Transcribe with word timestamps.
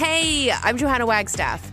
Hey, 0.00 0.50
I'm 0.50 0.78
Johanna 0.78 1.04
Wagstaff. 1.04 1.60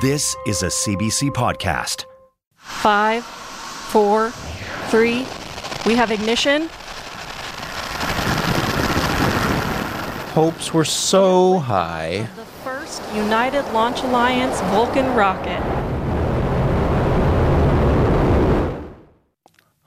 This 0.00 0.36
is 0.46 0.62
a 0.62 0.66
CBC 0.66 1.30
podcast. 1.30 2.04
Five, 2.54 3.24
four, 3.24 4.30
three. 4.90 5.26
We 5.86 5.96
have 5.96 6.12
ignition. 6.12 6.68
Hopes 10.34 10.72
were 10.72 10.84
so 10.84 11.58
high. 11.58 12.28
The 12.36 12.44
first 12.44 13.02
United 13.12 13.64
Launch 13.72 14.02
Alliance 14.04 14.60
Vulcan 14.70 15.16
rocket. 15.16 15.87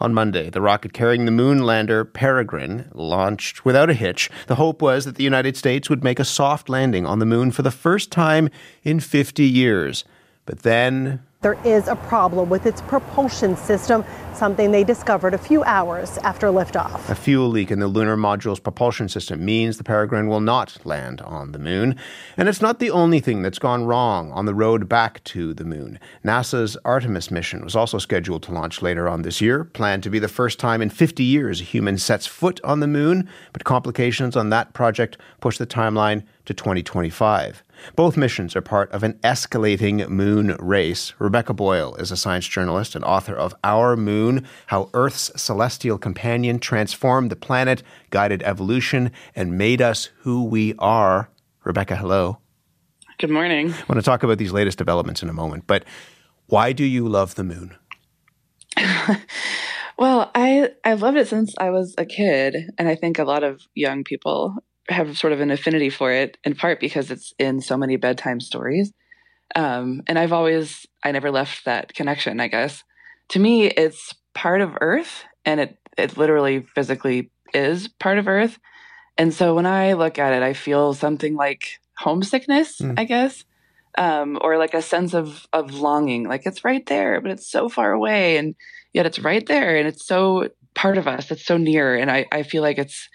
On 0.01 0.15
Monday, 0.15 0.49
the 0.49 0.61
rocket 0.61 0.93
carrying 0.93 1.25
the 1.25 1.31
moon 1.31 1.59
lander 1.59 2.03
Peregrine 2.03 2.89
launched 2.95 3.65
without 3.65 3.91
a 3.91 3.93
hitch. 3.93 4.31
The 4.47 4.55
hope 4.55 4.81
was 4.81 5.05
that 5.05 5.13
the 5.13 5.23
United 5.23 5.55
States 5.55 5.91
would 5.91 6.03
make 6.03 6.19
a 6.19 6.25
soft 6.25 6.69
landing 6.69 7.05
on 7.05 7.19
the 7.19 7.25
moon 7.27 7.51
for 7.51 7.61
the 7.61 7.69
first 7.69 8.11
time 8.11 8.49
in 8.83 8.99
50 8.99 9.43
years. 9.43 10.03
But 10.47 10.63
then 10.63 11.21
there 11.41 11.57
is 11.65 11.87
a 11.87 11.95
problem 11.95 12.49
with 12.49 12.67
its 12.67 12.81
propulsion 12.81 13.57
system, 13.57 14.05
something 14.35 14.71
they 14.71 14.83
discovered 14.83 15.33
a 15.33 15.39
few 15.39 15.63
hours 15.63 16.19
after 16.19 16.47
liftoff. 16.47 17.09
A 17.09 17.15
fuel 17.15 17.49
leak 17.49 17.71
in 17.71 17.79
the 17.79 17.87
lunar 17.87 18.15
module's 18.15 18.59
propulsion 18.59 19.09
system 19.09 19.43
means 19.43 19.77
the 19.77 19.83
Peregrine 19.83 20.27
will 20.27 20.39
not 20.39 20.77
land 20.85 21.19
on 21.21 21.51
the 21.51 21.57
moon. 21.57 21.95
And 22.37 22.47
it's 22.47 22.61
not 22.61 22.77
the 22.77 22.91
only 22.91 23.19
thing 23.19 23.41
that's 23.41 23.57
gone 23.57 23.85
wrong 23.85 24.31
on 24.33 24.45
the 24.45 24.53
road 24.53 24.87
back 24.87 25.23
to 25.25 25.55
the 25.55 25.65
moon. 25.65 25.99
NASA's 26.23 26.77
Artemis 26.85 27.31
mission 27.31 27.63
was 27.63 27.75
also 27.75 27.97
scheduled 27.97 28.43
to 28.43 28.51
launch 28.51 28.83
later 28.83 29.09
on 29.09 29.23
this 29.23 29.41
year, 29.41 29.63
planned 29.63 30.03
to 30.03 30.11
be 30.11 30.19
the 30.19 30.27
first 30.27 30.59
time 30.59 30.79
in 30.79 30.91
50 30.91 31.23
years 31.23 31.59
a 31.59 31.63
human 31.63 31.97
sets 31.97 32.27
foot 32.27 32.61
on 32.63 32.81
the 32.81 32.87
moon, 32.87 33.27
but 33.51 33.63
complications 33.63 34.35
on 34.35 34.49
that 34.49 34.73
project 34.73 35.17
push 35.39 35.57
the 35.57 35.65
timeline 35.65 36.23
to 36.45 36.53
2025. 36.53 37.63
Both 37.95 38.17
missions 38.17 38.55
are 38.55 38.61
part 38.61 38.91
of 38.91 39.03
an 39.03 39.13
escalating 39.23 40.07
moon 40.07 40.55
race. 40.59 41.13
Rebecca 41.19 41.53
Boyle 41.53 41.95
is 41.95 42.11
a 42.11 42.17
science 42.17 42.47
journalist 42.47 42.95
and 42.95 43.03
author 43.03 43.35
of 43.35 43.55
Our 43.63 43.95
Moon 43.95 44.47
How 44.67 44.89
Earth's 44.93 45.31
Celestial 45.35 45.97
Companion 45.97 46.59
Transformed 46.59 47.31
the 47.31 47.35
Planet, 47.35 47.83
Guided 48.09 48.43
Evolution, 48.43 49.11
and 49.35 49.57
Made 49.57 49.81
Us 49.81 50.09
Who 50.19 50.43
We 50.43 50.73
Are. 50.79 51.29
Rebecca, 51.63 51.95
hello. 51.95 52.39
Good 53.17 53.29
morning. 53.29 53.71
I 53.71 53.83
want 53.87 53.99
to 53.99 54.01
talk 54.01 54.23
about 54.23 54.37
these 54.37 54.51
latest 54.51 54.77
developments 54.77 55.21
in 55.21 55.29
a 55.29 55.33
moment, 55.33 55.65
but 55.67 55.83
why 56.47 56.73
do 56.73 56.83
you 56.83 57.07
love 57.07 57.35
the 57.35 57.43
moon? 57.43 57.75
well, 59.97 60.31
I 60.33 60.69
I've 60.83 61.01
loved 61.01 61.17
it 61.17 61.27
since 61.27 61.53
I 61.57 61.69
was 61.69 61.93
a 61.97 62.05
kid, 62.05 62.55
and 62.77 62.87
I 62.87 62.95
think 62.95 63.19
a 63.19 63.23
lot 63.23 63.43
of 63.43 63.61
young 63.75 64.03
people 64.03 64.55
have 64.91 65.17
sort 65.17 65.33
of 65.33 65.41
an 65.41 65.51
affinity 65.51 65.89
for 65.89 66.11
it 66.11 66.37
in 66.43 66.55
part 66.55 66.79
because 66.79 67.11
it's 67.11 67.33
in 67.39 67.61
so 67.61 67.77
many 67.77 67.95
bedtime 67.95 68.39
stories. 68.39 68.93
Um, 69.55 70.01
and 70.07 70.17
I've 70.17 70.33
always, 70.33 70.85
I 71.03 71.11
never 71.11 71.31
left 71.31 71.65
that 71.65 71.93
connection, 71.93 72.39
I 72.39 72.47
guess. 72.47 72.83
To 73.29 73.39
me, 73.39 73.65
it's 73.67 74.13
part 74.33 74.61
of 74.61 74.77
Earth 74.81 75.25
and 75.45 75.59
it, 75.59 75.77
it 75.97 76.17
literally 76.17 76.65
physically 76.75 77.31
is 77.53 77.87
part 77.87 78.17
of 78.17 78.27
Earth. 78.27 78.59
And 79.17 79.33
so 79.33 79.53
when 79.55 79.65
I 79.65 79.93
look 79.93 80.17
at 80.19 80.33
it, 80.33 80.43
I 80.43 80.53
feel 80.53 80.93
something 80.93 81.35
like 81.35 81.79
homesickness, 81.97 82.79
mm. 82.79 82.97
I 82.97 83.03
guess, 83.03 83.43
um, 83.97 84.39
or 84.41 84.57
like 84.57 84.73
a 84.73 84.81
sense 84.81 85.13
of, 85.13 85.47
of 85.51 85.73
longing. 85.73 86.27
Like 86.27 86.45
it's 86.45 86.63
right 86.63 86.85
there, 86.85 87.19
but 87.19 87.31
it's 87.31 87.49
so 87.49 87.67
far 87.67 87.91
away. 87.91 88.37
And 88.37 88.55
yet 88.93 89.05
it's 89.05 89.19
right 89.19 89.45
there 89.45 89.75
and 89.75 89.87
it's 89.87 90.05
so 90.05 90.49
part 90.73 90.97
of 90.97 91.07
us. 91.07 91.29
It's 91.29 91.45
so 91.45 91.57
near. 91.57 91.95
And 91.95 92.09
I, 92.09 92.25
I 92.31 92.43
feel 92.43 92.61
like 92.63 92.77
it's, 92.77 93.09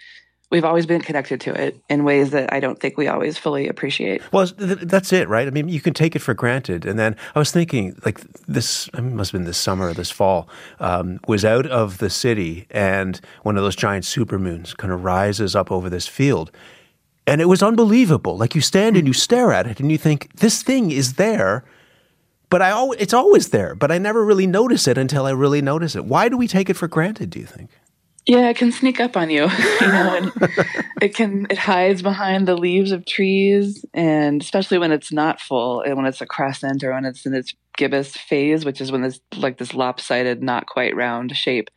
we've 0.49 0.63
always 0.63 0.85
been 0.85 1.01
connected 1.01 1.41
to 1.41 1.53
it 1.53 1.79
in 1.89 2.03
ways 2.03 2.29
that 2.31 2.53
I 2.53 2.59
don't 2.59 2.79
think 2.79 2.97
we 2.97 3.07
always 3.07 3.37
fully 3.37 3.67
appreciate. 3.67 4.21
Well, 4.31 4.47
that's 4.57 5.11
it, 5.11 5.27
right? 5.27 5.47
I 5.47 5.51
mean, 5.51 5.67
you 5.67 5.81
can 5.81 5.93
take 5.93 6.15
it 6.15 6.19
for 6.19 6.33
granted. 6.33 6.85
And 6.85 6.97
then 6.97 7.15
I 7.35 7.39
was 7.39 7.51
thinking, 7.51 7.99
like 8.05 8.19
this 8.47 8.89
I 8.93 9.01
mean, 9.01 9.15
must 9.15 9.31
have 9.31 9.39
been 9.39 9.45
this 9.47 9.57
summer 9.57 9.89
or 9.89 9.93
this 9.93 10.11
fall, 10.11 10.47
um, 10.79 11.19
was 11.27 11.43
out 11.43 11.65
of 11.65 11.97
the 11.97 12.09
city, 12.09 12.65
and 12.71 13.19
one 13.43 13.57
of 13.57 13.63
those 13.63 13.75
giant 13.75 14.05
supermoons 14.05 14.75
kind 14.75 14.93
of 14.93 15.03
rises 15.03 15.55
up 15.55 15.71
over 15.71 15.89
this 15.89 16.07
field. 16.07 16.51
And 17.25 17.41
it 17.41 17.45
was 17.45 17.61
unbelievable. 17.61 18.37
Like 18.37 18.55
you 18.55 18.61
stand 18.61 18.95
and 18.95 19.05
you 19.05 19.13
stare 19.13 19.51
at 19.51 19.67
it, 19.67 19.81
and 19.81 19.91
you 19.91 19.97
think, 19.97 20.33
this 20.37 20.63
thing 20.63 20.91
is 20.91 21.13
there. 21.13 21.65
But 22.49 22.61
I 22.61 22.71
always, 22.71 23.01
it's 23.01 23.13
always 23.13 23.49
there, 23.49 23.75
but 23.75 23.91
I 23.91 23.97
never 23.97 24.23
really 24.23 24.47
notice 24.47 24.87
it 24.87 24.97
until 24.97 25.25
I 25.25 25.31
really 25.31 25.61
notice 25.61 25.97
it. 25.97 26.05
Why 26.05 26.29
do 26.29 26.37
we 26.37 26.47
take 26.47 26.69
it 26.69 26.75
for 26.75 26.87
granted, 26.87 27.29
do 27.29 27.39
you 27.39 27.45
think? 27.45 27.69
Yeah, 28.27 28.49
it 28.49 28.57
can 28.57 28.73
sneak 28.73 28.99
up 28.99 29.15
on 29.15 29.29
you, 29.29 29.43
you 29.81 29.87
know, 29.87 30.15
and 30.15 30.31
it 31.01 31.15
can 31.15 31.47
it 31.49 31.57
hides 31.57 32.01
behind 32.01 32.45
the 32.45 32.57
leaves 32.57 32.91
of 32.91 33.05
trees, 33.05 33.85
and 33.93 34.41
especially 34.41 34.77
when 34.77 34.91
it's 34.91 35.13
not 35.13 35.39
full, 35.39 35.81
and 35.81 35.95
when 35.95 36.05
it's 36.05 36.19
a 36.19 36.25
crescent 36.25 36.83
or 36.83 36.91
when 36.91 37.05
it's 37.05 37.25
in 37.25 37.33
its 37.33 37.55
gibbous 37.77 38.17
phase, 38.17 38.65
which 38.65 38.81
is 38.81 38.91
when 38.91 39.05
it's 39.05 39.21
like 39.37 39.57
this 39.57 39.73
lopsided, 39.73 40.43
not 40.43 40.67
quite 40.67 40.95
round 40.95 41.35
shape, 41.37 41.69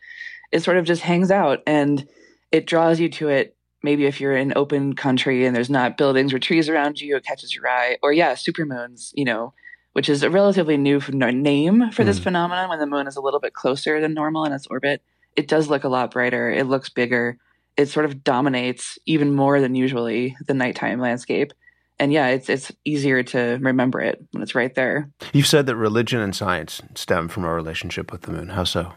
it 0.51 0.65
sort 0.65 0.77
of 0.77 0.85
just 0.85 1.03
hangs 1.03 1.31
out 1.31 1.61
and 1.69 2.09
it 2.51 2.67
draws 2.67 2.99
you 2.99 3.09
to 3.11 3.29
it. 3.29 3.57
Maybe 3.83 4.07
if 4.07 4.21
you're 4.21 4.37
in 4.37 4.53
open 4.57 4.95
country 4.95 5.47
and 5.47 5.55
there's 5.55 5.71
not 5.71 5.97
buildings 5.97 6.35
or 6.35 6.39
trees 6.39 6.69
around 6.69 7.01
you, 7.01 7.17
it 7.17 7.25
catches 7.25 7.55
your 7.55 7.67
eye. 7.69 7.97
Or 8.03 8.13
yeah, 8.13 8.35
supermoons, 8.35 9.11
you 9.15 9.25
know, 9.25 9.55
which 9.93 10.09
is 10.09 10.23
a 10.23 10.29
relatively 10.29 10.77
new 10.77 11.01
name 11.09 11.91
for 11.93 12.05
this 12.05 12.19
mm. 12.19 12.25
phenomenon 12.25 12.69
when 12.69 12.79
the 12.79 12.87
moon 12.87 13.07
is 13.07 13.17
a 13.17 13.23
little 13.23 13.41
bit 13.41 13.55
closer 13.55 14.01
than 14.01 14.13
normal 14.13 14.45
in 14.45 14.53
its 14.53 14.67
orbit 14.67 15.01
it 15.37 15.49
does 15.49 15.69
look 15.69 15.85
a 15.85 15.89
lot 15.89 16.11
brighter. 16.11 16.51
It 16.51 16.67
looks 16.67 16.89
bigger. 16.89 17.39
It 17.77 17.87
sort 17.87 18.07
of 18.07 18.23
dominates 18.25 18.99
even 19.07 19.35
more 19.35 19.61
than 19.61 19.75
usually 19.75 20.37
the 20.47 20.55
nighttime 20.55 21.01
landscape. 21.01 21.53
And 21.99 22.13
yeah, 22.13 22.29
it's 22.29 22.49
it's 22.49 22.73
easier 22.85 23.23
to 23.25 23.59
remember 23.61 24.01
it 24.01 24.25
when 24.33 24.43
it's 24.43 24.55
right 24.55 24.75
there. 24.75 25.11
You've 25.33 25.47
said 25.47 25.67
that 25.67 25.77
religion 25.77 26.21
and 26.21 26.35
science 26.35 26.81
stem 26.95 27.29
from 27.29 27.45
our 27.45 27.55
relationship 27.55 28.11
with 28.11 28.23
the 28.23 28.33
moon. 28.33 28.49
How 28.49 28.65
so? 28.65 28.95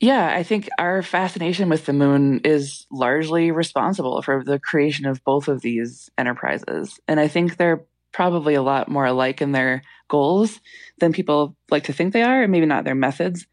Yeah, 0.00 0.32
I 0.32 0.44
think 0.44 0.68
our 0.78 1.02
fascination 1.02 1.68
with 1.68 1.86
the 1.86 1.92
moon 1.92 2.40
is 2.44 2.86
largely 2.90 3.50
responsible 3.50 4.22
for 4.22 4.44
the 4.44 4.60
creation 4.60 5.06
of 5.06 5.24
both 5.24 5.48
of 5.48 5.60
these 5.60 6.08
enterprises. 6.16 7.00
And 7.08 7.18
I 7.18 7.26
think 7.26 7.56
they're 7.56 7.84
probably 8.12 8.54
a 8.54 8.62
lot 8.62 8.88
more 8.88 9.06
alike 9.06 9.42
in 9.42 9.52
their 9.52 9.82
goals 10.08 10.60
than 10.98 11.12
people 11.12 11.56
like 11.70 11.84
to 11.84 11.92
think 11.92 12.12
they 12.12 12.22
are, 12.22 12.42
and 12.42 12.52
maybe 12.52 12.66
not 12.66 12.84
their 12.84 12.94
methods. 12.94 13.46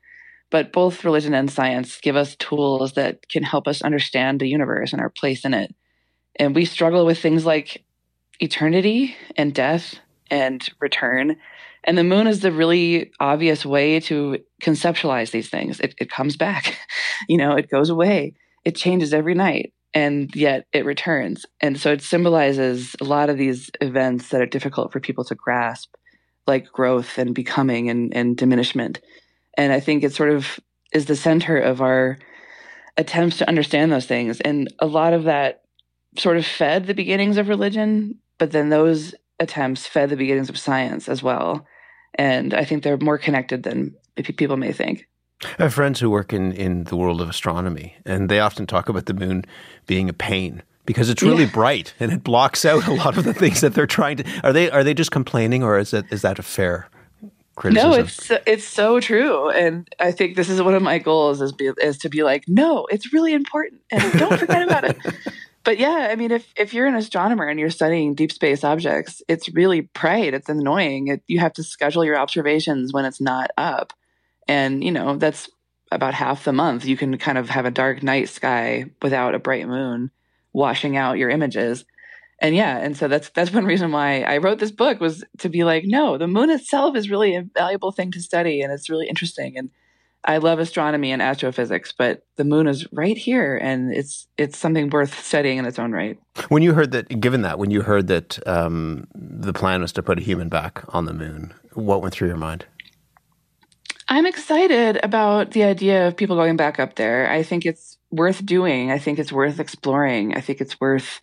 But 0.56 0.72
both 0.72 1.04
religion 1.04 1.34
and 1.34 1.52
science 1.52 2.00
give 2.00 2.16
us 2.16 2.38
tools 2.38 2.94
that 2.94 3.28
can 3.28 3.44
help 3.44 3.68
us 3.68 3.82
understand 3.82 4.40
the 4.40 4.48
universe 4.48 4.94
and 4.94 5.02
our 5.02 5.10
place 5.10 5.44
in 5.44 5.54
it. 5.54 5.76
And 6.38 6.56
we 6.56 6.64
struggle 6.64 7.06
with 7.06 7.20
things 7.20 7.46
like 7.46 7.84
eternity 8.40 9.18
and 9.36 9.54
death 9.54 9.96
and 10.32 10.66
return. 10.80 11.36
And 11.84 11.98
the 11.98 12.06
moon 12.06 12.26
is 12.26 12.40
the 12.40 12.54
really 12.54 13.12
obvious 13.20 13.66
way 13.66 14.00
to 14.00 14.38
conceptualize 14.64 15.32
these 15.32 15.50
things. 15.50 15.82
It, 15.82 15.94
it 15.98 16.10
comes 16.10 16.38
back, 16.38 16.80
you 17.28 17.38
know, 17.38 17.58
it 17.58 17.70
goes 17.70 17.90
away, 17.90 18.36
it 18.64 18.78
changes 18.78 19.14
every 19.14 19.34
night, 19.34 19.74
and 19.94 20.34
yet 20.34 20.68
it 20.72 20.86
returns. 20.86 21.46
And 21.60 21.78
so 21.78 21.92
it 21.92 22.02
symbolizes 22.02 22.96
a 23.02 23.04
lot 23.04 23.30
of 23.30 23.38
these 23.38 23.72
events 23.82 24.30
that 24.30 24.40
are 24.40 24.46
difficult 24.46 24.94
for 24.94 25.02
people 25.02 25.26
to 25.26 25.36
grasp, 25.36 25.94
like 26.48 26.72
growth 26.72 27.18
and 27.18 27.36
becoming 27.36 27.90
and, 27.90 28.16
and 28.16 28.38
diminishment. 28.38 29.02
And 29.58 29.72
I 29.72 29.80
think 29.80 30.04
it 30.04 30.14
sort 30.14 30.32
of 30.32 30.60
is 30.92 31.06
the 31.06 31.16
center 31.16 31.58
of 31.58 31.82
our 31.82 32.18
attempts 32.98 33.38
to 33.38 33.48
understand 33.48 33.92
those 33.92 34.06
things. 34.06 34.40
And 34.42 34.74
a 34.80 34.86
lot 34.86 35.14
of 35.14 35.24
that 35.26 35.64
sort 36.18 36.38
of 36.38 36.46
fed 36.46 36.88
the 36.88 36.94
beginnings 36.94 37.38
of 37.38 37.50
religion, 37.50 38.20
but 38.38 38.52
then 38.52 38.70
those 38.70 39.14
attempts 39.40 39.86
fed 39.86 40.10
the 40.10 40.16
beginnings 40.16 40.50
of 40.50 40.58
science 40.58 41.10
as 41.10 41.22
well. 41.22 41.66
And 42.16 42.54
I 42.54 42.64
think 42.64 42.84
they're 42.84 42.98
more 42.98 43.18
connected 43.18 43.64
than 43.64 43.96
people 44.16 44.58
may 44.58 44.72
think. 44.72 45.08
I 45.60 45.64
have 45.64 45.74
friends 45.74 46.00
who 46.00 46.10
work 46.10 46.32
in, 46.32 46.54
in 46.54 46.86
the 46.86 46.96
world 46.96 47.20
of 47.20 47.30
astronomy, 47.30 47.98
and 48.06 48.30
they 48.30 48.40
often 48.40 48.66
talk 48.66 48.88
about 48.88 49.06
the 49.06 49.14
moon 49.14 49.44
being 49.86 50.08
a 50.10 50.14
pain 50.14 50.64
because 50.86 51.10
it's 51.10 51.22
really 51.22 51.44
yeah. 51.44 51.52
bright 51.52 51.94
and 52.00 52.12
it 52.12 52.24
blocks 52.24 52.64
out 52.64 52.88
a 52.88 52.94
lot 52.94 53.18
of 53.18 53.26
the 53.26 53.34
things 53.34 53.62
that 53.62 53.74
they're 53.74 53.88
trying 53.88 54.18
to. 54.18 54.42
Are 54.44 54.54
they 54.54 54.72
are 54.72 54.84
they 54.84 54.94
just 54.94 55.12
complaining, 55.12 55.62
or 55.62 55.78
is 55.78 55.92
that 55.92 56.06
is 56.12 56.22
that 56.22 56.40
a 56.40 56.44
fair 56.44 56.88
criticism. 57.56 57.92
No, 57.92 57.98
it's 57.98 58.32
it's 58.46 58.66
so 58.66 59.00
true, 59.00 59.50
and 59.50 59.88
I 60.00 60.12
think 60.12 60.36
this 60.36 60.50
is 60.50 60.62
one 60.62 60.76
of 60.76 60.82
my 60.82 61.00
goals 61.00 61.42
is 61.42 61.52
be, 61.52 61.72
is 61.82 61.98
to 62.00 62.10
be 62.10 62.24
like, 62.24 62.46
no, 62.48 62.86
it's 62.90 63.14
really 63.14 63.34
important, 63.34 63.82
and 63.92 64.20
don't 64.20 64.38
forget 64.38 64.64
about 64.64 64.84
it. 64.84 64.98
but 65.64 65.78
yeah, 65.78 66.08
I 66.12 66.16
mean, 66.16 66.32
if 66.32 66.52
if 66.56 66.74
you're 66.74 66.88
an 66.88 66.96
astronomer 66.96 67.46
and 67.46 67.60
you're 67.60 67.70
studying 67.70 68.16
deep 68.16 68.32
space 68.32 68.64
objects, 68.64 69.22
it's 69.28 69.54
really 69.54 69.82
bright. 69.82 70.34
It's 70.34 70.50
annoying. 70.50 71.08
It, 71.08 71.24
you 71.28 71.40
have 71.40 71.54
to 71.54 71.64
schedule 71.64 72.06
your 72.06 72.18
observations 72.18 72.94
when 72.94 73.06
it's 73.06 73.22
not 73.22 73.52
up, 73.58 73.94
and 74.48 74.84
you 74.84 74.92
know 74.92 75.18
that's 75.18 75.50
about 75.92 76.14
half 76.14 76.44
the 76.44 76.54
month. 76.54 76.86
You 76.86 76.98
can 76.98 77.18
kind 77.18 77.38
of 77.38 77.50
have 77.50 77.66
a 77.66 77.72
dark 77.72 78.04
night 78.04 78.30
sky 78.30 78.86
without 79.02 79.36
a 79.36 79.40
bright 79.40 79.68
moon 79.68 80.12
washing 80.54 80.96
out 80.96 81.18
your 81.18 81.30
images. 81.30 81.86
And 82.40 82.56
yeah, 82.56 82.78
and 82.78 82.98
so 82.98 83.08
that's 83.08 83.30
that's 83.30 83.54
one 83.54 83.66
reason 83.66 83.92
why 83.92 84.22
I 84.22 84.38
wrote 84.38 84.60
this 84.60 84.72
book 84.72 85.00
was 85.00 85.24
to 85.40 85.50
be 85.50 85.64
like, 85.64 85.84
no, 85.86 86.18
the 86.18 86.28
moon 86.28 86.50
itself 86.50 86.96
is 86.96 87.10
really 87.10 87.36
a 87.36 87.44
valuable 87.56 87.92
thing 87.92 88.12
to 88.12 88.22
study, 88.22 88.62
and 88.62 88.74
it's 88.74 88.90
really 88.90 89.08
interesting 89.08 89.58
and 89.58 89.70
I 90.28 90.38
love 90.38 90.58
astronomy 90.60 91.12
and 91.12 91.22
astrophysics, 91.22 91.94
but 91.96 92.26
the 92.36 92.44
moon 92.44 92.68
is 92.68 92.92
right 92.92 93.18
here, 93.18 93.58
and 93.58 93.94
it's 93.94 94.28
it's 94.38 94.58
something 94.58 94.90
worth 94.90 95.24
studying 95.24 95.60
in 95.60 95.66
its 95.66 95.78
own 95.78 95.92
right. 95.92 96.18
When 96.50 96.64
you 96.64 96.74
heard 96.74 96.92
that, 96.92 97.20
given 97.22 97.44
that, 97.44 97.60
when 97.60 97.70
you 97.70 97.82
heard 97.82 98.08
that 98.08 98.46
um, 98.48 99.08
the 99.14 99.54
plan 99.54 99.82
was 99.82 99.92
to 99.94 100.04
put 100.04 100.18
a 100.18 100.22
human 100.22 100.50
back 100.50 100.84
on 100.90 101.06
the 101.06 101.14
moon, 101.14 101.54
what 101.74 102.02
went 102.02 102.14
through 102.14 102.28
your 102.28 102.38
mind? 102.38 102.66
I'm 104.08 104.26
excited 104.26 105.00
about 105.04 105.52
the 105.52 105.64
idea 105.64 106.08
of 106.08 106.18
people 106.18 106.36
going 106.36 106.58
back 106.58 106.80
up 106.80 106.96
there. 106.96 107.30
I 107.30 107.44
think 107.44 107.66
it's 107.66 107.98
worth 108.12 108.46
doing. 108.46 108.92
I 108.92 108.98
think 108.98 109.20
it's 109.20 109.32
worth 109.32 109.60
exploring. 109.60 110.36
I 110.36 110.42
think 110.42 110.60
it's 110.60 110.80
worth 110.80 111.22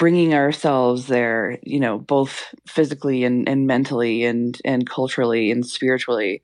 bringing 0.00 0.32
ourselves 0.32 1.08
there, 1.08 1.58
you 1.62 1.78
know, 1.78 1.98
both 1.98 2.54
physically 2.66 3.22
and, 3.22 3.46
and 3.46 3.66
mentally 3.66 4.24
and, 4.24 4.58
and 4.64 4.88
culturally 4.88 5.50
and 5.50 5.64
spiritually. 5.66 6.42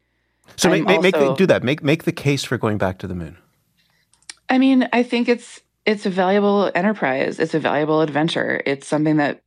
So 0.56 0.68
make, 0.68 0.84
make, 0.84 1.14
also, 1.14 1.30
make, 1.30 1.38
do 1.38 1.46
that. 1.46 1.64
Make 1.64 1.82
make 1.82 2.04
the 2.04 2.12
case 2.12 2.44
for 2.44 2.58
going 2.58 2.78
back 2.78 2.98
to 2.98 3.06
the 3.06 3.14
moon. 3.14 3.38
I 4.48 4.58
mean, 4.58 4.88
I 4.92 5.02
think 5.02 5.28
it's 5.28 5.60
it's 5.86 6.06
a 6.06 6.10
valuable 6.10 6.70
enterprise. 6.74 7.40
It's 7.40 7.54
a 7.54 7.58
valuable 7.58 8.02
adventure. 8.02 8.62
It's 8.66 8.86
something 8.86 9.16
that 9.16 9.42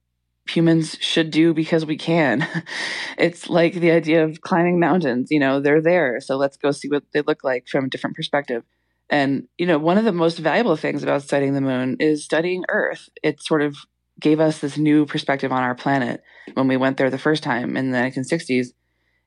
humans 0.48 0.98
should 1.00 1.30
do 1.30 1.54
because 1.54 1.86
we 1.86 1.96
can. 1.96 2.46
it's 3.18 3.48
like 3.48 3.76
the 3.76 3.92
idea 3.92 4.26
of 4.26 4.42
climbing 4.42 4.80
mountains. 4.80 5.30
You 5.30 5.40
know, 5.40 5.62
they're 5.62 5.82
there, 5.82 6.20
so 6.20 6.36
let's 6.36 6.58
go 6.58 6.72
see 6.72 6.90
what 6.90 7.04
they 7.14 7.22
look 7.22 7.44
like 7.44 7.68
from 7.68 7.86
a 7.86 7.90
different 7.90 8.16
perspective. 8.16 8.64
And 9.10 9.48
you 9.60 9.68
know, 9.68 9.78
one 9.78 10.00
of 10.00 10.04
the 10.04 10.12
most 10.12 10.40
valuable 10.40 10.76
things 10.76 11.04
about 11.04 11.22
studying 11.22 11.54
the 11.54 11.62
moon 11.62 11.98
is 12.00 12.26
studying 12.26 12.66
Earth. 12.70 13.08
It 13.24 13.42
sort 13.42 13.62
of 13.62 13.78
gave 14.20 14.40
us 14.40 14.60
this 14.60 14.78
new 14.78 15.06
perspective 15.06 15.52
on 15.52 15.64
our 15.64 15.76
planet 15.76 16.22
when 16.54 16.68
we 16.68 16.78
went 16.78 16.98
there 16.98 17.10
the 17.10 17.18
first 17.18 17.44
time 17.44 17.78
in 17.78 17.92
the 17.92 17.98
1960s 17.98 18.70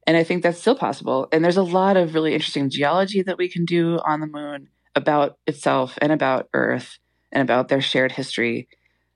and 0.06 0.16
I 0.16 0.24
think 0.24 0.42
that's 0.42 0.58
still 0.58 0.74
possible. 0.74 1.28
And 1.32 1.44
there's 1.44 1.56
a 1.56 1.62
lot 1.62 1.96
of 1.96 2.14
really 2.14 2.34
interesting 2.34 2.70
geology 2.70 3.22
that 3.22 3.38
we 3.38 3.48
can 3.48 3.64
do 3.64 4.00
on 4.04 4.20
the 4.20 4.26
moon 4.26 4.68
about 4.94 5.38
itself 5.46 5.96
and 6.00 6.12
about 6.12 6.48
Earth 6.54 6.98
and 7.30 7.42
about 7.42 7.68
their 7.68 7.80
shared 7.80 8.12
history. 8.12 8.68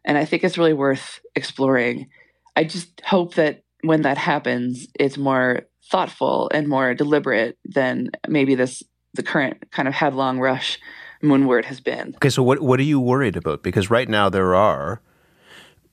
And 0.05 0.17
I 0.17 0.25
think 0.25 0.45
it's 0.45 0.59
really 0.59 0.73
worth 0.73 1.21
exploring. 1.35 2.09
I 2.55 2.65
just 2.65 3.01
hope 3.05 3.35
that 3.35 3.65
when 3.83 4.03
that 4.03 4.17
happens, 4.17 4.87
it's 4.99 5.19
more 5.19 5.63
thoughtful 5.91 6.51
and 6.55 6.69
more 6.69 6.95
deliberate 6.95 7.59
than 7.65 8.11
maybe 8.29 8.55
this 8.55 8.83
the 9.15 9.23
current 9.23 9.71
kind 9.71 9.89
of 9.89 9.95
headlong 9.95 10.39
rush 10.39 10.79
moonward 11.23 11.65
has 11.65 11.81
been. 11.81 12.15
Okay, 12.17 12.29
so 12.29 12.43
what 12.43 12.61
what 12.61 12.79
are 12.79 12.85
you 12.85 13.01
worried 13.01 13.37
about? 13.37 13.63
Because 13.63 13.91
right 13.91 14.09
now 14.09 14.29
there 14.29 14.55
are 14.55 15.01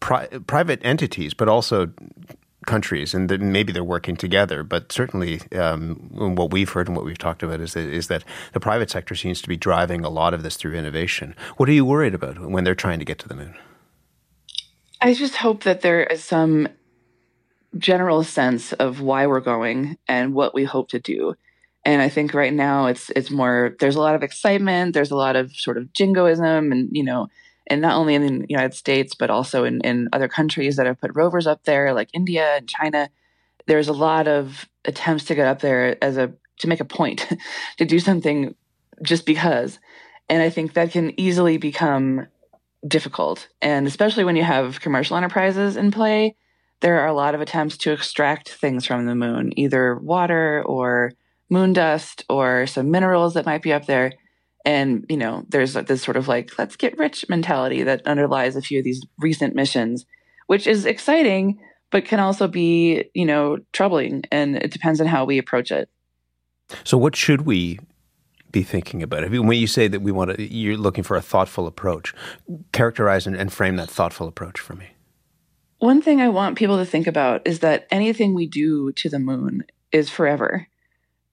pri- 0.04 0.28
private 0.48 0.82
entities, 0.84 1.34
but 1.34 1.48
also 1.48 1.90
countries, 2.68 3.14
and 3.14 3.30
maybe 3.40 3.72
they're 3.72 3.84
working 3.84 4.18
together. 4.18 4.62
But 4.62 4.92
certainly, 4.92 5.42
um, 5.56 5.96
what 6.12 6.52
we've 6.52 6.70
heard 6.70 6.88
and 6.88 6.96
what 6.96 7.06
we've 7.06 7.18
talked 7.18 7.42
about 7.42 7.62
is 7.62 7.74
that, 7.74 7.88
is 7.88 8.08
that 8.08 8.24
the 8.52 8.60
private 8.60 8.90
sector 8.90 9.16
seems 9.16 9.42
to 9.42 9.48
be 9.48 9.56
driving 9.56 10.04
a 10.04 10.10
lot 10.10 10.34
of 10.34 10.44
this 10.44 10.58
through 10.58 10.76
innovation. 10.76 11.36
What 11.56 11.70
are 11.70 11.74
you 11.74 11.86
worried 11.86 12.14
about 12.14 12.40
when 12.40 12.66
they're 12.66 12.76
trying 12.76 13.00
to 13.00 13.06
get 13.06 13.18
to 13.20 13.30
the 13.30 13.36
moon? 13.36 13.56
I 15.02 15.14
just 15.14 15.38
hope 15.38 15.64
that 15.64 15.82
there 15.82 16.04
is 16.04 16.24
some 16.24 16.68
general 17.78 18.24
sense 18.24 18.74
of 18.74 19.00
why 19.00 19.26
we're 19.28 19.40
going 19.40 19.98
and 20.08 20.34
what 20.34 20.54
we 20.54 20.66
hope 20.66 20.90
to 20.90 21.00
do. 21.00 21.36
And 21.86 22.02
I 22.02 22.10
think 22.10 22.34
right 22.34 22.54
now 22.54 22.88
it's 22.88 23.10
it's 23.10 23.32
more 23.32 23.76
there's 23.80 23.96
a 23.96 24.02
lot 24.02 24.16
of 24.16 24.24
excitement, 24.24 24.94
there's 24.94 25.12
a 25.12 25.18
lot 25.18 25.36
of 25.36 25.54
sort 25.54 25.78
of 25.78 25.92
jingoism 25.94 26.72
and 26.72 26.90
you 26.92 27.04
know 27.04 27.28
and 27.68 27.81
not 27.81 27.95
only 27.95 28.15
in 28.15 28.21
the 28.21 28.45
United 28.50 28.74
States, 28.74 29.15
but 29.15 29.30
also 29.30 29.63
in, 29.63 29.81
in 29.81 30.10
other 30.13 30.27
countries 30.27 30.75
that 30.75 30.86
have 30.86 31.00
put 31.00 31.15
rovers 31.15 31.48
up 31.48 31.63
there, 31.63 31.94
like 31.94 32.10
India 32.13 32.56
and 32.57 32.68
China. 32.68 33.10
There's 33.65 33.88
a 33.88 33.94
lot 33.94 34.27
of 34.27 34.68
attempts 34.86 35.25
to 35.25 35.36
get 35.36 35.48
up 35.48 35.60
there 35.60 36.04
as 36.04 36.18
a 36.18 36.33
to 36.60 36.68
make 36.68 36.80
a 36.80 36.86
point, 36.86 37.27
to 37.77 37.86
do 37.86 38.00
something 38.00 38.56
just 39.01 39.25
because. 39.25 39.80
And 40.30 40.42
I 40.42 40.50
think 40.50 40.74
that 40.74 40.92
can 40.92 41.19
easily 41.19 41.57
become 41.57 42.27
difficult. 42.88 43.48
And 43.62 43.88
especially 43.88 44.24
when 44.24 44.36
you 44.36 44.44
have 44.44 44.81
commercial 44.81 45.18
enterprises 45.18 45.77
in 45.77 45.92
play, 45.92 46.36
there 46.81 47.00
are 47.00 47.07
a 47.07 47.13
lot 47.13 47.33
of 47.33 47.42
attempts 47.42 47.77
to 47.77 47.92
extract 47.92 48.50
things 48.50 48.86
from 48.86 49.06
the 49.06 49.16
moon, 49.16 49.57
either 49.57 49.95
water 49.95 50.63
or 50.66 51.13
moon 51.50 51.71
dust 51.71 52.25
or 52.30 52.68
some 52.68 52.92
minerals 52.92 53.36
that 53.36 53.45
might 53.45 53.62
be 53.62 53.71
up 53.71 53.86
there. 53.86 54.13
And, 54.65 55.06
you 55.10 55.18
know, 55.18 55.45
there's 55.50 55.74
this 55.74 56.01
sort 56.01 56.18
of 56.18 56.27
like, 56.27 56.57
let's 56.57 56.75
get 56.75 56.98
rich 56.98 57.25
mentality 57.27 57.83
that 57.83 58.06
underlies 58.07 58.56
a 58.56 58.62
few 58.62 58.80
of 58.80 58.86
these 58.86 59.06
recent 59.19 59.56
missions, 59.56 60.06
which 60.48 60.68
is 60.68 60.86
exciting, 60.86 61.60
but 61.92 62.06
can 62.06 62.19
also 62.19 62.48
be, 62.48 63.06
you 63.13 63.25
know, 63.25 63.57
troubling. 63.74 64.24
And 64.31 64.56
it 64.56 64.71
depends 64.71 65.01
on 65.01 65.07
how 65.07 65.25
we 65.25 65.38
approach 65.38 65.71
it. 65.71 65.89
So, 66.83 66.98
what 66.98 67.15
should 67.15 67.42
we 67.42 67.80
be 68.51 68.63
thinking 68.63 69.04
about? 69.04 69.30
When 69.30 69.51
you 69.51 69.68
say 69.68 69.89
that 69.89 70.01
we 70.01 70.12
want 70.12 70.36
to, 70.36 70.42
you're 70.42 70.77
looking 70.77 71.04
for 71.04 71.18
a 71.18 71.21
thoughtful 71.21 71.68
approach, 71.68 72.13
characterize 72.71 73.27
and, 73.27 73.36
and 73.36 73.51
frame 73.51 73.75
that 73.75 73.89
thoughtful 73.89 74.27
approach 74.27 74.59
for 74.59 74.75
me. 74.75 74.92
One 75.80 76.01
thing 76.01 76.21
I 76.21 76.30
want 76.30 76.57
people 76.57 76.77
to 76.77 76.86
think 76.86 77.07
about 77.07 77.45
is 77.45 77.59
that 77.59 77.88
anything 77.92 78.33
we 78.33 78.48
do 78.48 78.94
to 78.94 79.09
the 79.09 79.19
moon 79.19 79.66
is 79.92 80.09
forever. 80.09 80.68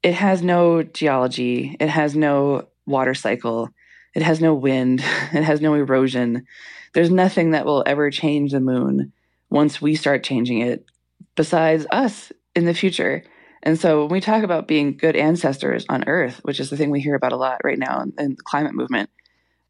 It 0.02 0.14
has 0.14 0.42
no 0.42 0.82
geology, 0.82 1.76
it 1.78 1.88
has 1.88 2.16
no 2.16 2.66
water 2.90 3.14
cycle. 3.14 3.70
It 4.14 4.22
has 4.22 4.40
no 4.40 4.54
wind. 4.54 5.00
It 5.32 5.44
has 5.44 5.60
no 5.60 5.74
erosion. 5.74 6.46
There's 6.92 7.10
nothing 7.10 7.52
that 7.52 7.64
will 7.64 7.84
ever 7.86 8.10
change 8.10 8.52
the 8.52 8.60
moon 8.60 9.12
once 9.48 9.80
we 9.80 9.94
start 9.94 10.24
changing 10.24 10.60
it 10.60 10.84
besides 11.36 11.86
us 11.90 12.32
in 12.54 12.64
the 12.64 12.74
future. 12.74 13.22
And 13.62 13.78
so 13.78 14.02
when 14.02 14.12
we 14.12 14.20
talk 14.20 14.42
about 14.42 14.68
being 14.68 14.96
good 14.96 15.16
ancestors 15.16 15.84
on 15.88 16.08
Earth, 16.08 16.40
which 16.42 16.60
is 16.60 16.70
the 16.70 16.76
thing 16.76 16.90
we 16.90 17.00
hear 17.00 17.14
about 17.14 17.32
a 17.32 17.36
lot 17.36 17.60
right 17.62 17.78
now 17.78 18.04
in 18.18 18.34
the 18.34 18.42
climate 18.42 18.74
movement, 18.74 19.10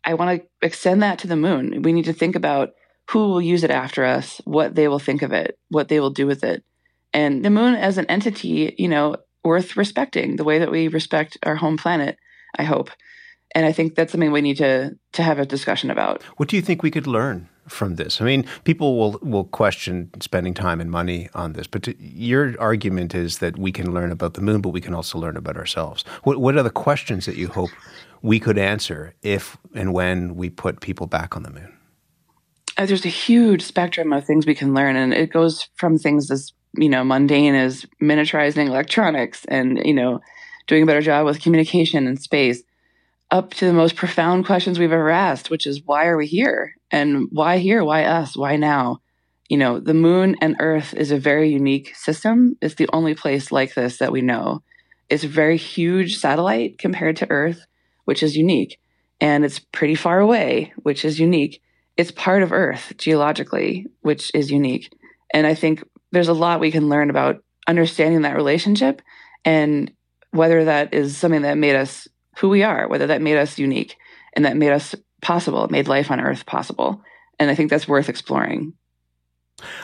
I 0.04 0.14
want 0.14 0.40
to 0.40 0.66
extend 0.66 1.02
that 1.02 1.18
to 1.20 1.26
the 1.26 1.36
moon. 1.36 1.82
We 1.82 1.92
need 1.92 2.06
to 2.06 2.12
think 2.12 2.36
about 2.36 2.70
who 3.10 3.28
will 3.28 3.42
use 3.42 3.64
it 3.64 3.70
after 3.70 4.04
us, 4.04 4.40
what 4.44 4.74
they 4.74 4.86
will 4.86 5.00
think 5.00 5.22
of 5.22 5.32
it, 5.32 5.58
what 5.68 5.88
they 5.88 5.98
will 5.98 6.10
do 6.10 6.26
with 6.26 6.44
it. 6.44 6.64
And 7.12 7.44
the 7.44 7.50
moon 7.50 7.74
as 7.74 7.98
an 7.98 8.06
entity, 8.06 8.74
you 8.78 8.88
know, 8.88 9.16
worth 9.42 9.76
respecting 9.76 10.36
the 10.36 10.44
way 10.44 10.58
that 10.60 10.70
we 10.70 10.88
respect 10.88 11.36
our 11.42 11.56
home 11.56 11.76
planet, 11.76 12.16
I 12.56 12.62
hope. 12.62 12.90
And 13.54 13.66
I 13.66 13.72
think 13.72 13.94
that's 13.94 14.12
something 14.12 14.32
we 14.32 14.40
need 14.40 14.58
to 14.58 14.96
to 15.12 15.22
have 15.22 15.38
a 15.38 15.46
discussion 15.46 15.90
about. 15.90 16.22
What 16.36 16.48
do 16.48 16.56
you 16.56 16.62
think 16.62 16.82
we 16.82 16.90
could 16.90 17.06
learn 17.06 17.48
from 17.66 17.96
this? 17.96 18.20
I 18.20 18.24
mean, 18.24 18.46
people 18.64 18.96
will 18.96 19.18
will 19.22 19.44
question 19.44 20.10
spending 20.20 20.54
time 20.54 20.80
and 20.80 20.90
money 20.90 21.28
on 21.34 21.54
this, 21.54 21.66
but 21.66 21.82
to, 21.84 21.94
your 22.00 22.54
argument 22.60 23.14
is 23.14 23.38
that 23.38 23.58
we 23.58 23.72
can 23.72 23.92
learn 23.92 24.12
about 24.12 24.34
the 24.34 24.40
moon, 24.40 24.60
but 24.60 24.70
we 24.70 24.80
can 24.80 24.94
also 24.94 25.18
learn 25.18 25.36
about 25.36 25.56
ourselves. 25.56 26.04
What 26.22 26.38
what 26.38 26.56
are 26.56 26.62
the 26.62 26.70
questions 26.70 27.26
that 27.26 27.36
you 27.36 27.48
hope 27.48 27.70
we 28.22 28.38
could 28.38 28.58
answer 28.58 29.14
if 29.22 29.56
and 29.74 29.92
when 29.92 30.36
we 30.36 30.50
put 30.50 30.80
people 30.80 31.06
back 31.06 31.36
on 31.36 31.42
the 31.42 31.50
moon? 31.50 31.76
Uh, 32.76 32.86
there's 32.86 33.04
a 33.04 33.08
huge 33.08 33.62
spectrum 33.62 34.12
of 34.12 34.24
things 34.24 34.46
we 34.46 34.54
can 34.54 34.74
learn, 34.74 34.94
and 34.94 35.12
it 35.12 35.32
goes 35.32 35.68
from 35.74 35.98
things 35.98 36.30
as 36.30 36.52
you 36.76 36.88
know 36.88 37.02
mundane 37.02 37.56
as 37.56 37.84
miniaturizing 38.00 38.66
electronics 38.66 39.44
and 39.46 39.80
you 39.84 39.94
know 39.94 40.20
doing 40.68 40.84
a 40.84 40.86
better 40.86 41.02
job 41.02 41.26
with 41.26 41.42
communication 41.42 42.06
in 42.06 42.16
space 42.16 42.62
up 43.30 43.54
to 43.54 43.66
the 43.66 43.72
most 43.72 43.96
profound 43.96 44.46
questions 44.46 44.78
we've 44.78 44.92
ever 44.92 45.10
asked, 45.10 45.50
which 45.50 45.66
is 45.66 45.82
why 45.84 46.06
are 46.06 46.16
we 46.16 46.26
here? 46.26 46.74
And 46.90 47.28
why 47.30 47.58
here? 47.58 47.84
Why 47.84 48.04
us? 48.04 48.36
Why 48.36 48.56
now? 48.56 48.98
You 49.48 49.56
know, 49.56 49.80
the 49.80 49.94
moon 49.94 50.36
and 50.40 50.56
Earth 50.60 50.94
is 50.94 51.10
a 51.10 51.18
very 51.18 51.50
unique 51.50 51.94
system. 51.96 52.56
It's 52.60 52.74
the 52.74 52.88
only 52.92 53.14
place 53.14 53.50
like 53.50 53.74
this 53.74 53.98
that 53.98 54.12
we 54.12 54.20
know. 54.20 54.62
It's 55.08 55.24
a 55.24 55.28
very 55.28 55.56
huge 55.56 56.18
satellite 56.18 56.78
compared 56.78 57.16
to 57.16 57.30
Earth, 57.30 57.66
which 58.04 58.22
is 58.22 58.36
unique. 58.36 58.78
And 59.20 59.44
it's 59.44 59.58
pretty 59.58 59.96
far 59.96 60.20
away, 60.20 60.72
which 60.76 61.04
is 61.04 61.20
unique. 61.20 61.60
It's 61.96 62.12
part 62.12 62.42
of 62.42 62.52
Earth 62.52 62.92
geologically, 62.96 63.86
which 64.00 64.30
is 64.34 64.50
unique. 64.50 64.92
And 65.32 65.46
I 65.46 65.54
think 65.54 65.84
there's 66.12 66.28
a 66.28 66.32
lot 66.32 66.60
we 66.60 66.70
can 66.70 66.88
learn 66.88 67.10
about 67.10 67.42
understanding 67.66 68.22
that 68.22 68.36
relationship 68.36 69.02
and 69.44 69.92
whether 70.30 70.64
that 70.64 70.94
is 70.94 71.16
something 71.16 71.42
that 71.42 71.58
made 71.58 71.76
us 71.76 72.08
who 72.40 72.48
we 72.48 72.62
are, 72.62 72.88
whether 72.88 73.06
that 73.06 73.20
made 73.20 73.36
us 73.36 73.58
unique 73.58 73.96
and 74.32 74.44
that 74.46 74.56
made 74.56 74.72
us 74.72 74.94
possible, 75.20 75.68
made 75.68 75.88
life 75.88 76.10
on 76.10 76.20
Earth 76.20 76.46
possible. 76.46 77.02
And 77.38 77.50
I 77.50 77.54
think 77.54 77.68
that's 77.68 77.86
worth 77.86 78.08
exploring. 78.08 78.72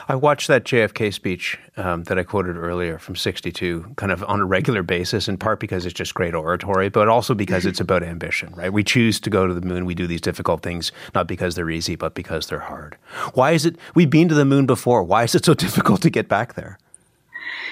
I 0.07 0.15
watched 0.15 0.47
that 0.47 0.63
JFK 0.63 1.13
speech 1.13 1.59
um, 1.77 2.05
that 2.05 2.17
I 2.17 2.23
quoted 2.23 2.57
earlier 2.57 2.97
from 2.97 3.15
62 3.15 3.93
kind 3.95 4.11
of 4.11 4.23
on 4.23 4.39
a 4.39 4.45
regular 4.45 4.81
basis, 4.81 5.27
in 5.27 5.37
part 5.37 5.59
because 5.59 5.85
it's 5.85 5.93
just 5.93 6.15
great 6.15 6.33
oratory, 6.33 6.89
but 6.89 7.07
also 7.07 7.35
because 7.35 7.63
it's 7.67 7.79
about 7.79 8.01
ambition, 8.01 8.55
right? 8.55 8.73
We 8.73 8.83
choose 8.83 9.19
to 9.19 9.29
go 9.29 9.45
to 9.45 9.53
the 9.53 9.61
moon. 9.61 9.85
We 9.85 9.93
do 9.93 10.07
these 10.07 10.21
difficult 10.21 10.63
things, 10.63 10.91
not 11.13 11.27
because 11.27 11.53
they're 11.53 11.69
easy, 11.69 11.95
but 11.95 12.15
because 12.15 12.47
they're 12.47 12.57
hard. 12.57 12.97
Why 13.35 13.51
is 13.51 13.67
it, 13.67 13.75
we've 13.93 14.09
been 14.09 14.29
to 14.29 14.35
the 14.35 14.45
moon 14.45 14.65
before. 14.65 15.03
Why 15.03 15.25
is 15.25 15.35
it 15.35 15.45
so 15.45 15.53
difficult 15.65 16.01
to 16.01 16.09
get 16.09 16.27
back 16.27 16.55
there? 16.55 16.79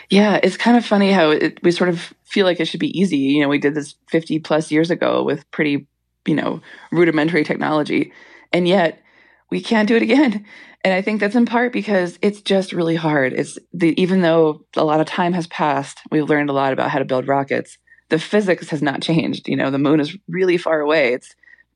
Yeah, 0.10 0.40
it's 0.44 0.58
kind 0.58 0.78
of 0.78 0.86
funny 0.86 1.12
how 1.12 1.32
it, 1.32 1.62
we 1.64 1.72
sort 1.72 1.90
of 1.90 2.14
feel 2.24 2.46
like 2.46 2.60
it 2.60 2.66
should 2.66 2.80
be 2.80 2.98
easy. 3.00 3.18
You 3.18 3.42
know, 3.42 3.50
we 3.50 3.60
did 3.60 3.76
this 3.76 3.96
50 4.10 4.40
plus 4.40 4.72
years 4.72 4.92
ago 4.92 5.24
with 5.24 5.50
pretty, 5.52 5.88
you 6.26 6.36
know, 6.36 6.62
rudimentary 6.92 7.44
technology. 7.44 8.12
And 8.54 8.68
yet 8.68 9.02
we 9.52 9.62
can't 9.62 9.88
do 9.88 9.96
it 9.96 10.02
again. 10.02 10.46
And 10.84 10.94
I 10.94 11.02
think 11.02 11.20
that's 11.20 11.36
in 11.36 11.46
part 11.46 11.74
because 11.74 12.20
it's 12.22 12.42
just 12.42 12.72
really 12.72 12.96
hard. 12.96 13.34
It's 13.34 13.58
the, 13.74 14.00
even 14.00 14.22
though 14.22 14.66
a 14.76 14.84
lot 14.84 15.00
of 15.00 15.08
time 15.08 15.34
has 15.34 15.48
passed, 15.48 16.00
we've 16.12 16.30
learned 16.30 16.50
a 16.50 16.54
lot 16.54 16.74
about 16.74 16.92
how 16.92 17.00
to 17.00 17.06
build 17.06 17.28
rockets. 17.28 17.78
The 18.10 18.20
physics 18.20 18.70
has 18.70 18.84
not 18.84 19.02
changed. 19.02 19.48
You 19.48 19.56
know, 19.56 19.72
the 19.72 19.80
moon 19.80 20.00
is 20.00 20.16
really 20.28 20.58
far 20.58 20.80
away. 20.82 21.14
It's 21.14 21.34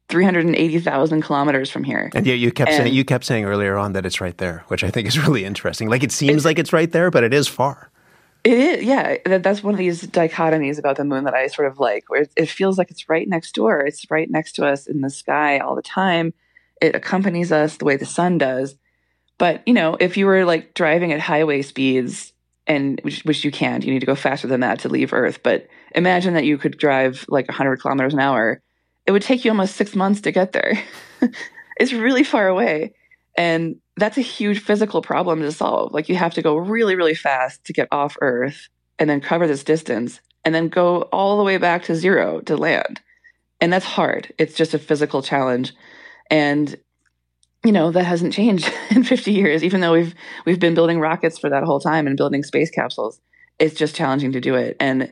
380,000 0.09 1.21
kilometers 1.21 1.69
from 1.69 1.83
here. 1.83 2.09
And 2.13 2.25
yeah, 2.25 2.33
you 2.33 2.51
kept 2.51 2.71
and 2.71 2.83
saying 2.83 2.93
you 2.93 3.05
kept 3.05 3.25
saying 3.25 3.45
earlier 3.45 3.77
on 3.77 3.93
that 3.93 4.05
it's 4.05 4.19
right 4.19 4.37
there, 4.37 4.63
which 4.67 4.83
I 4.83 4.89
think 4.89 5.07
is 5.07 5.19
really 5.27 5.45
interesting. 5.45 5.87
Like 5.89 6.03
it 6.03 6.11
seems 6.11 6.37
it's, 6.37 6.45
like 6.45 6.59
it's 6.59 6.73
right 6.73 6.91
there, 6.91 7.11
but 7.11 7.23
it 7.23 7.33
is 7.33 7.47
far. 7.47 7.91
It 8.43 8.57
is, 8.57 8.83
yeah. 8.83 9.17
That, 9.25 9.43
that's 9.43 9.63
one 9.63 9.73
of 9.73 9.77
these 9.77 10.03
dichotomies 10.03 10.79
about 10.79 10.97
the 10.97 11.05
moon 11.05 11.25
that 11.25 11.33
I 11.33 11.47
sort 11.47 11.67
of 11.67 11.79
like, 11.79 12.09
where 12.09 12.23
it, 12.23 12.31
it 12.35 12.49
feels 12.49 12.77
like 12.77 12.89
it's 12.89 13.09
right 13.09 13.27
next 13.27 13.53
door. 13.53 13.81
It's 13.81 14.09
right 14.09 14.29
next 14.29 14.53
to 14.53 14.65
us 14.65 14.87
in 14.87 15.01
the 15.01 15.09
sky 15.09 15.59
all 15.59 15.75
the 15.75 15.81
time. 15.81 16.33
It 16.81 16.95
accompanies 16.95 17.51
us 17.51 17.77
the 17.77 17.85
way 17.85 17.97
the 17.97 18.05
sun 18.05 18.37
does. 18.37 18.75
But, 19.37 19.61
you 19.67 19.73
know, 19.73 19.97
if 19.99 20.17
you 20.17 20.25
were 20.25 20.45
like 20.45 20.73
driving 20.73 21.11
at 21.11 21.19
highway 21.19 21.61
speeds 21.61 22.33
and 22.65 22.99
which, 23.03 23.23
which 23.25 23.43
you 23.43 23.51
can't, 23.51 23.83
you 23.83 23.91
need 23.91 23.99
to 23.99 24.05
go 24.05 24.15
faster 24.15 24.47
than 24.47 24.61
that 24.61 24.79
to 24.79 24.89
leave 24.89 25.13
Earth. 25.13 25.43
But 25.43 25.67
imagine 25.93 26.33
that 26.33 26.45
you 26.45 26.57
could 26.57 26.77
drive 26.77 27.25
like 27.27 27.47
100 27.47 27.81
kilometers 27.81 28.13
an 28.13 28.19
hour. 28.19 28.61
It 29.09 29.11
would 29.11 29.23
take 29.23 29.43
you 29.43 29.49
almost 29.49 29.75
six 29.75 29.95
months 29.95 30.21
to 30.21 30.31
get 30.31 30.51
there. 30.51 30.79
it's 31.79 31.93
really 31.93 32.23
far 32.23 32.47
away. 32.47 32.93
And 33.35 33.77
that's 33.97 34.19
a 34.19 34.21
huge 34.21 34.59
physical 34.59 35.01
problem 35.01 35.41
to 35.41 35.51
solve. 35.51 35.95
Like 35.95 36.09
you 36.09 36.15
have 36.15 36.35
to 36.35 36.43
go 36.43 36.55
really, 36.55 36.95
really 36.95 37.15
fast 37.15 37.63
to 37.65 37.73
get 37.73 37.87
off 37.91 38.17
Earth 38.21 38.69
and 38.99 39.09
then 39.09 39.19
cover 39.19 39.47
this 39.47 39.63
distance 39.63 40.19
and 40.45 40.53
then 40.53 40.67
go 40.67 41.01
all 41.11 41.39
the 41.39 41.43
way 41.43 41.57
back 41.57 41.81
to 41.85 41.95
zero 41.95 42.41
to 42.41 42.55
land. 42.55 43.01
And 43.59 43.73
that's 43.73 43.83
hard. 43.83 44.31
It's 44.37 44.53
just 44.53 44.75
a 44.75 44.77
physical 44.79 45.23
challenge. 45.23 45.73
And 46.29 46.77
you 47.65 47.71
know 47.71 47.89
that 47.89 48.03
hasn't 48.03 48.33
changed 48.33 48.71
in 48.91 49.03
50 49.03 49.31
years 49.31 49.63
even 49.63 49.81
though 49.81 49.93
we've 49.93 50.13
we've 50.45 50.59
been 50.59 50.75
building 50.75 50.99
rockets 50.99 51.39
for 51.39 51.49
that 51.49 51.63
whole 51.63 51.79
time 51.79 52.05
and 52.05 52.15
building 52.15 52.41
space 52.41 52.69
capsules 52.69 53.19
it's 53.57 53.75
just 53.75 53.95
challenging 53.95 54.31
to 54.31 54.39
do 54.39 54.55
it 54.55 54.77
and 54.79 55.11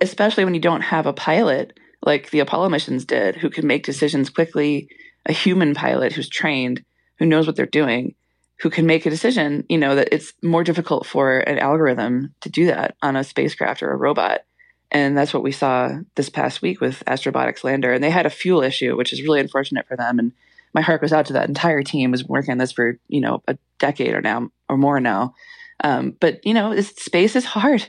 especially 0.00 0.44
when 0.44 0.54
you 0.54 0.60
don't 0.60 0.82
have 0.82 1.06
a 1.06 1.12
pilot 1.12 1.76
like 2.02 2.30
the 2.30 2.40
apollo 2.40 2.68
missions 2.68 3.04
did 3.04 3.36
who 3.36 3.50
can 3.50 3.66
make 3.66 3.84
decisions 3.84 4.30
quickly 4.30 4.88
a 5.26 5.32
human 5.32 5.74
pilot 5.74 6.12
who's 6.12 6.28
trained 6.28 6.84
who 7.18 7.26
knows 7.26 7.46
what 7.46 7.56
they're 7.56 7.66
doing 7.66 8.14
who 8.60 8.70
can 8.70 8.86
make 8.86 9.06
a 9.06 9.10
decision 9.10 9.64
you 9.68 9.78
know 9.78 9.94
that 9.94 10.08
it's 10.12 10.32
more 10.42 10.64
difficult 10.64 11.06
for 11.06 11.38
an 11.40 11.58
algorithm 11.58 12.34
to 12.40 12.48
do 12.48 12.66
that 12.66 12.96
on 13.02 13.16
a 13.16 13.24
spacecraft 13.24 13.82
or 13.82 13.92
a 13.92 13.96
robot. 13.96 14.40
And 14.90 15.16
that's 15.16 15.34
what 15.34 15.42
we 15.42 15.52
saw 15.52 15.98
this 16.14 16.30
past 16.30 16.62
week 16.62 16.80
with 16.80 17.04
Astrobotic's 17.06 17.62
lander. 17.62 17.92
And 17.92 18.02
they 18.02 18.10
had 18.10 18.24
a 18.24 18.30
fuel 18.30 18.62
issue 18.62 18.96
which 18.96 19.12
is 19.12 19.22
really 19.22 19.40
unfortunate 19.40 19.86
for 19.86 19.96
them. 19.96 20.18
And 20.18 20.32
my 20.72 20.80
heart 20.80 21.02
goes 21.02 21.12
out 21.12 21.26
to 21.26 21.34
that 21.34 21.48
entire 21.48 21.82
team 21.82 22.10
who's 22.10 22.24
working 22.24 22.52
on 22.52 22.58
this 22.58 22.72
for 22.72 22.98
you 23.08 23.20
know 23.20 23.42
a 23.48 23.56
decade 23.78 24.14
or 24.14 24.20
now 24.20 24.50
or 24.68 24.76
more 24.76 25.00
now. 25.00 25.34
Um, 25.84 26.16
but 26.18 26.44
you 26.44 26.54
know 26.54 26.78
space 26.80 27.36
is 27.36 27.44
hard. 27.44 27.88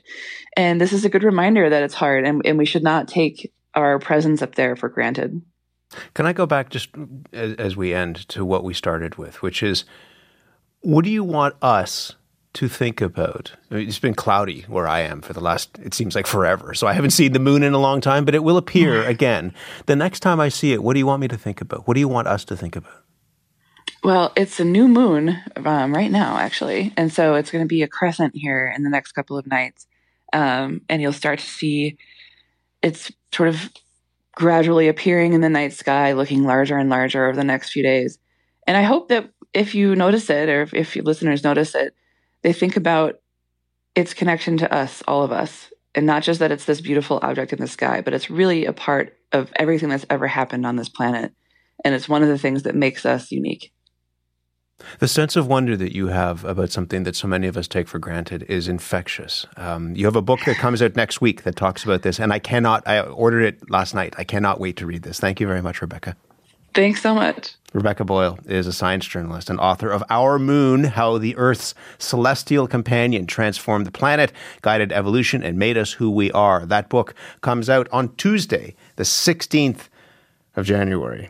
And 0.56 0.80
this 0.80 0.94
is 0.94 1.06
a 1.06 1.10
good 1.10 1.24
reminder 1.24 1.70
that 1.70 1.84
it's 1.84 1.94
hard. 1.94 2.25
And, 2.25 2.42
and 2.46 2.58
we 2.58 2.66
should 2.66 2.84
not 2.84 3.08
take 3.08 3.51
our 3.84 4.00
presence 4.00 4.42
up 4.42 4.56
there 4.56 4.76
for 4.76 4.90
granted 4.90 5.42
can 6.14 6.26
i 6.26 6.34
go 6.34 6.46
back 6.46 6.70
just 6.70 6.90
as, 7.34 7.54
as 7.56 7.76
we 7.76 7.94
end 7.94 8.28
to 8.28 8.46
what 8.46 8.64
we 8.64 8.74
started 8.74 9.16
with 9.16 9.42
which 9.42 9.64
is 9.64 9.86
what 10.82 11.04
do 11.04 11.12
you 11.12 11.24
want 11.24 11.56
us 11.62 12.16
to 12.54 12.68
think 12.68 13.00
about. 13.02 13.54
It's 13.70 14.00
been 14.00 14.16
cloudy 14.16 14.62
where 14.68 14.88
I 14.88 15.02
am 15.02 15.22
for 15.22 15.34
the 15.34 15.40
last, 15.40 15.78
it 15.80 15.94
seems 15.94 16.16
like 16.16 16.28
forever. 16.28 16.74
So 16.74 16.88
I 16.88 16.94
haven't 16.94 17.12
seen 17.12 17.34
the 17.34 17.40
moon 17.40 17.64
in 17.64 17.74
a 17.74 17.80
long 17.80 18.02
time, 18.02 18.26
but 18.26 18.36
it 18.36 18.44
will 18.44 18.58
appear 18.58 19.04
again. 19.08 19.54
The 19.86 19.96
next 19.96 20.22
time 20.22 20.40
I 20.40 20.50
see 20.50 20.74
it, 20.74 20.84
what 20.84 20.94
do 20.94 21.00
you 21.00 21.06
want 21.06 21.22
me 21.22 21.28
to 21.28 21.38
think 21.38 21.62
about? 21.62 21.88
What 21.88 21.94
do 21.94 22.00
you 22.00 22.08
want 22.08 22.28
us 22.28 22.44
to 22.46 22.58
think 22.58 22.76
about? 22.76 23.04
Well, 24.04 24.32
it's 24.36 24.60
a 24.60 24.66
new 24.66 24.88
moon 24.88 25.38
um, 25.58 25.94
right 25.94 26.10
now, 26.10 26.38
actually. 26.38 26.94
And 26.96 27.14
so 27.14 27.36
it's 27.36 27.52
going 27.52 27.64
to 27.64 27.68
be 27.68 27.84
a 27.84 27.88
crescent 27.88 28.36
here 28.36 28.72
in 28.76 28.84
the 28.84 28.90
next 28.90 29.12
couple 29.12 29.38
of 29.38 29.46
nights. 29.46 29.88
Um, 30.32 30.82
and 30.90 31.02
you'll 31.02 31.14
start 31.14 31.40
to 31.40 31.46
see 31.46 31.98
it's 32.82 33.12
sort 33.34 33.50
of 33.50 33.70
gradually 34.34 34.88
appearing 34.88 35.34
in 35.34 35.42
the 35.42 35.50
night 35.50 35.74
sky, 35.74 36.14
looking 36.14 36.44
larger 36.44 36.78
and 36.78 36.90
larger 36.90 37.26
over 37.26 37.36
the 37.36 37.44
next 37.44 37.72
few 37.72 37.84
days. 37.84 38.18
And 38.68 38.78
I 38.78 38.84
hope 38.84 39.10
that 39.10 39.30
if 39.54 39.76
you 39.76 39.96
notice 39.96 40.30
it, 40.30 40.50
or 40.50 40.62
if, 40.62 40.74
if 40.74 40.96
listeners 40.96 41.44
notice 41.44 41.76
it, 41.76 41.94
they 42.42 42.54
think 42.54 42.78
about 42.78 43.20
its 43.96 44.14
connection 44.14 44.58
to 44.58 44.74
us, 44.74 45.04
all 45.08 45.24
of 45.24 45.32
us, 45.32 45.72
and 45.96 46.06
not 46.06 46.24
just 46.24 46.40
that 46.40 46.52
it's 46.52 46.66
this 46.66 46.82
beautiful 46.82 47.20
object 47.22 47.52
in 47.52 47.60
the 47.60 47.68
sky, 47.68 48.02
but 48.02 48.14
it's 48.14 48.30
really 48.30 48.66
a 48.66 48.74
part 48.74 49.18
of 49.32 49.52
everything 49.56 49.90
that's 49.90 50.06
ever 50.10 50.28
happened 50.28 50.66
on 50.66 50.76
this 50.76 50.90
planet. 50.90 51.34
And 51.84 51.96
it's 51.96 52.10
one 52.10 52.24
of 52.24 52.30
the 52.30 52.38
things 52.38 52.64
that 52.64 52.76
makes 52.76 53.06
us 53.06 53.32
unique. 53.32 53.72
The 55.00 55.08
sense 55.08 55.36
of 55.36 55.48
wonder 55.48 55.78
that 55.78 55.96
you 55.96 56.08
have 56.08 56.44
about 56.46 56.72
something 56.72 57.04
that 57.04 57.16
so 57.16 57.28
many 57.28 57.48
of 57.48 57.58
us 57.58 57.68
take 57.68 57.88
for 57.88 58.00
granted 58.00 58.44
is 58.44 58.68
infectious. 58.68 59.46
Um, 59.58 59.96
you 59.96 60.06
have 60.06 60.16
a 60.16 60.22
book 60.22 60.40
that 60.46 60.58
comes 60.58 60.82
out 60.82 60.96
next 60.96 61.22
week 61.22 61.44
that 61.44 61.56
talks 61.56 61.84
about 61.84 62.02
this, 62.02 62.20
and 62.20 62.34
I 62.34 62.40
cannot, 62.40 62.88
I 62.88 63.02
ordered 63.02 63.44
it 63.44 63.70
last 63.70 63.94
night. 63.94 64.14
I 64.18 64.24
cannot 64.24 64.60
wait 64.60 64.78
to 64.78 64.86
read 64.86 65.04
this. 65.04 65.20
Thank 65.20 65.40
you 65.40 65.48
very 65.48 65.62
much, 65.62 65.82
Rebecca. 65.82 66.16
Thanks 66.74 67.02
so 67.02 67.16
much. 67.16 67.56
Rebecca 67.74 68.06
Boyle 68.06 68.40
is 68.46 68.68
a 68.68 68.74
science 68.74 69.06
journalist 69.06 69.50
and 69.50 69.60
author 69.60 69.90
of 69.90 70.04
Our 70.10 70.40
Moon 70.40 70.84
How 70.84 71.18
the 71.18 71.36
Earth's 71.36 71.74
Celestial 71.98 72.68
Companion 72.68 73.26
Transformed 73.26 73.86
the 73.86 73.92
Planet, 73.92 74.32
Guided 74.62 74.92
Evolution, 74.92 75.44
and 75.44 75.58
Made 75.58 75.78
Us 75.78 75.94
Who 75.94 76.10
We 76.10 76.32
Are. 76.32 76.66
That 76.66 76.90
book 76.90 77.16
comes 77.42 77.70
out 77.70 77.88
on 77.92 78.16
Tuesday, 78.16 78.76
the 78.96 79.04
16th 79.04 79.90
of 80.56 80.66
January. 80.66 81.30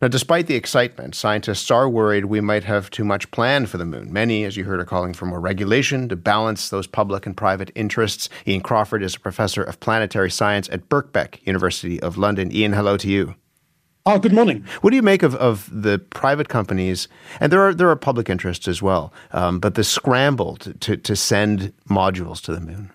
Now, 0.00 0.06
despite 0.06 0.46
the 0.46 0.54
excitement, 0.54 1.16
scientists 1.16 1.70
are 1.72 1.88
worried 1.88 2.26
we 2.26 2.40
might 2.40 2.62
have 2.64 2.88
too 2.88 3.04
much 3.04 3.28
planned 3.32 3.68
for 3.68 3.78
the 3.78 3.84
moon. 3.84 4.12
Many, 4.12 4.44
as 4.44 4.56
you 4.56 4.62
heard, 4.62 4.78
are 4.78 4.84
calling 4.84 5.12
for 5.12 5.26
more 5.26 5.40
regulation 5.40 6.08
to 6.08 6.16
balance 6.16 6.68
those 6.68 6.86
public 6.86 7.26
and 7.26 7.36
private 7.36 7.72
interests. 7.74 8.28
Ian 8.46 8.60
Crawford 8.60 9.02
is 9.02 9.16
a 9.16 9.20
professor 9.20 9.62
of 9.62 9.80
planetary 9.80 10.30
science 10.30 10.68
at 10.70 10.88
Birkbeck, 10.88 11.44
University 11.46 12.00
of 12.00 12.16
London. 12.16 12.52
Ian, 12.52 12.72
hello 12.72 12.96
to 12.96 13.08
you. 13.08 13.34
Oh, 14.06 14.18
good 14.18 14.32
morning. 14.32 14.64
What 14.80 14.90
do 14.90 14.96
you 14.96 15.02
make 15.02 15.24
of, 15.24 15.34
of 15.34 15.68
the 15.70 15.98
private 15.98 16.48
companies, 16.48 17.08
and 17.40 17.52
there 17.52 17.60
are 17.60 17.74
there 17.74 17.90
are 17.90 17.96
public 17.96 18.30
interests 18.30 18.66
as 18.66 18.80
well, 18.80 19.12
um, 19.32 19.58
but 19.58 19.74
the 19.74 19.84
scramble 19.84 20.56
to, 20.58 20.72
to, 20.74 20.96
to 20.96 21.14
send 21.16 21.74
modules 21.90 22.40
to 22.42 22.54
the 22.54 22.60
moon? 22.60 22.90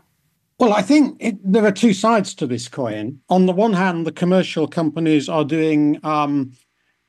Well, 0.57 0.73
I 0.73 0.81
think 0.81 1.17
it, 1.19 1.37
there 1.43 1.65
are 1.65 1.71
two 1.71 1.93
sides 1.93 2.33
to 2.35 2.47
this 2.47 2.67
coin. 2.67 3.19
On 3.29 3.45
the 3.45 3.51
one 3.53 3.73
hand, 3.73 4.07
the 4.07 4.11
commercial 4.11 4.67
companies 4.67 5.29
are 5.29 5.43
doing 5.43 5.99
um, 6.03 6.53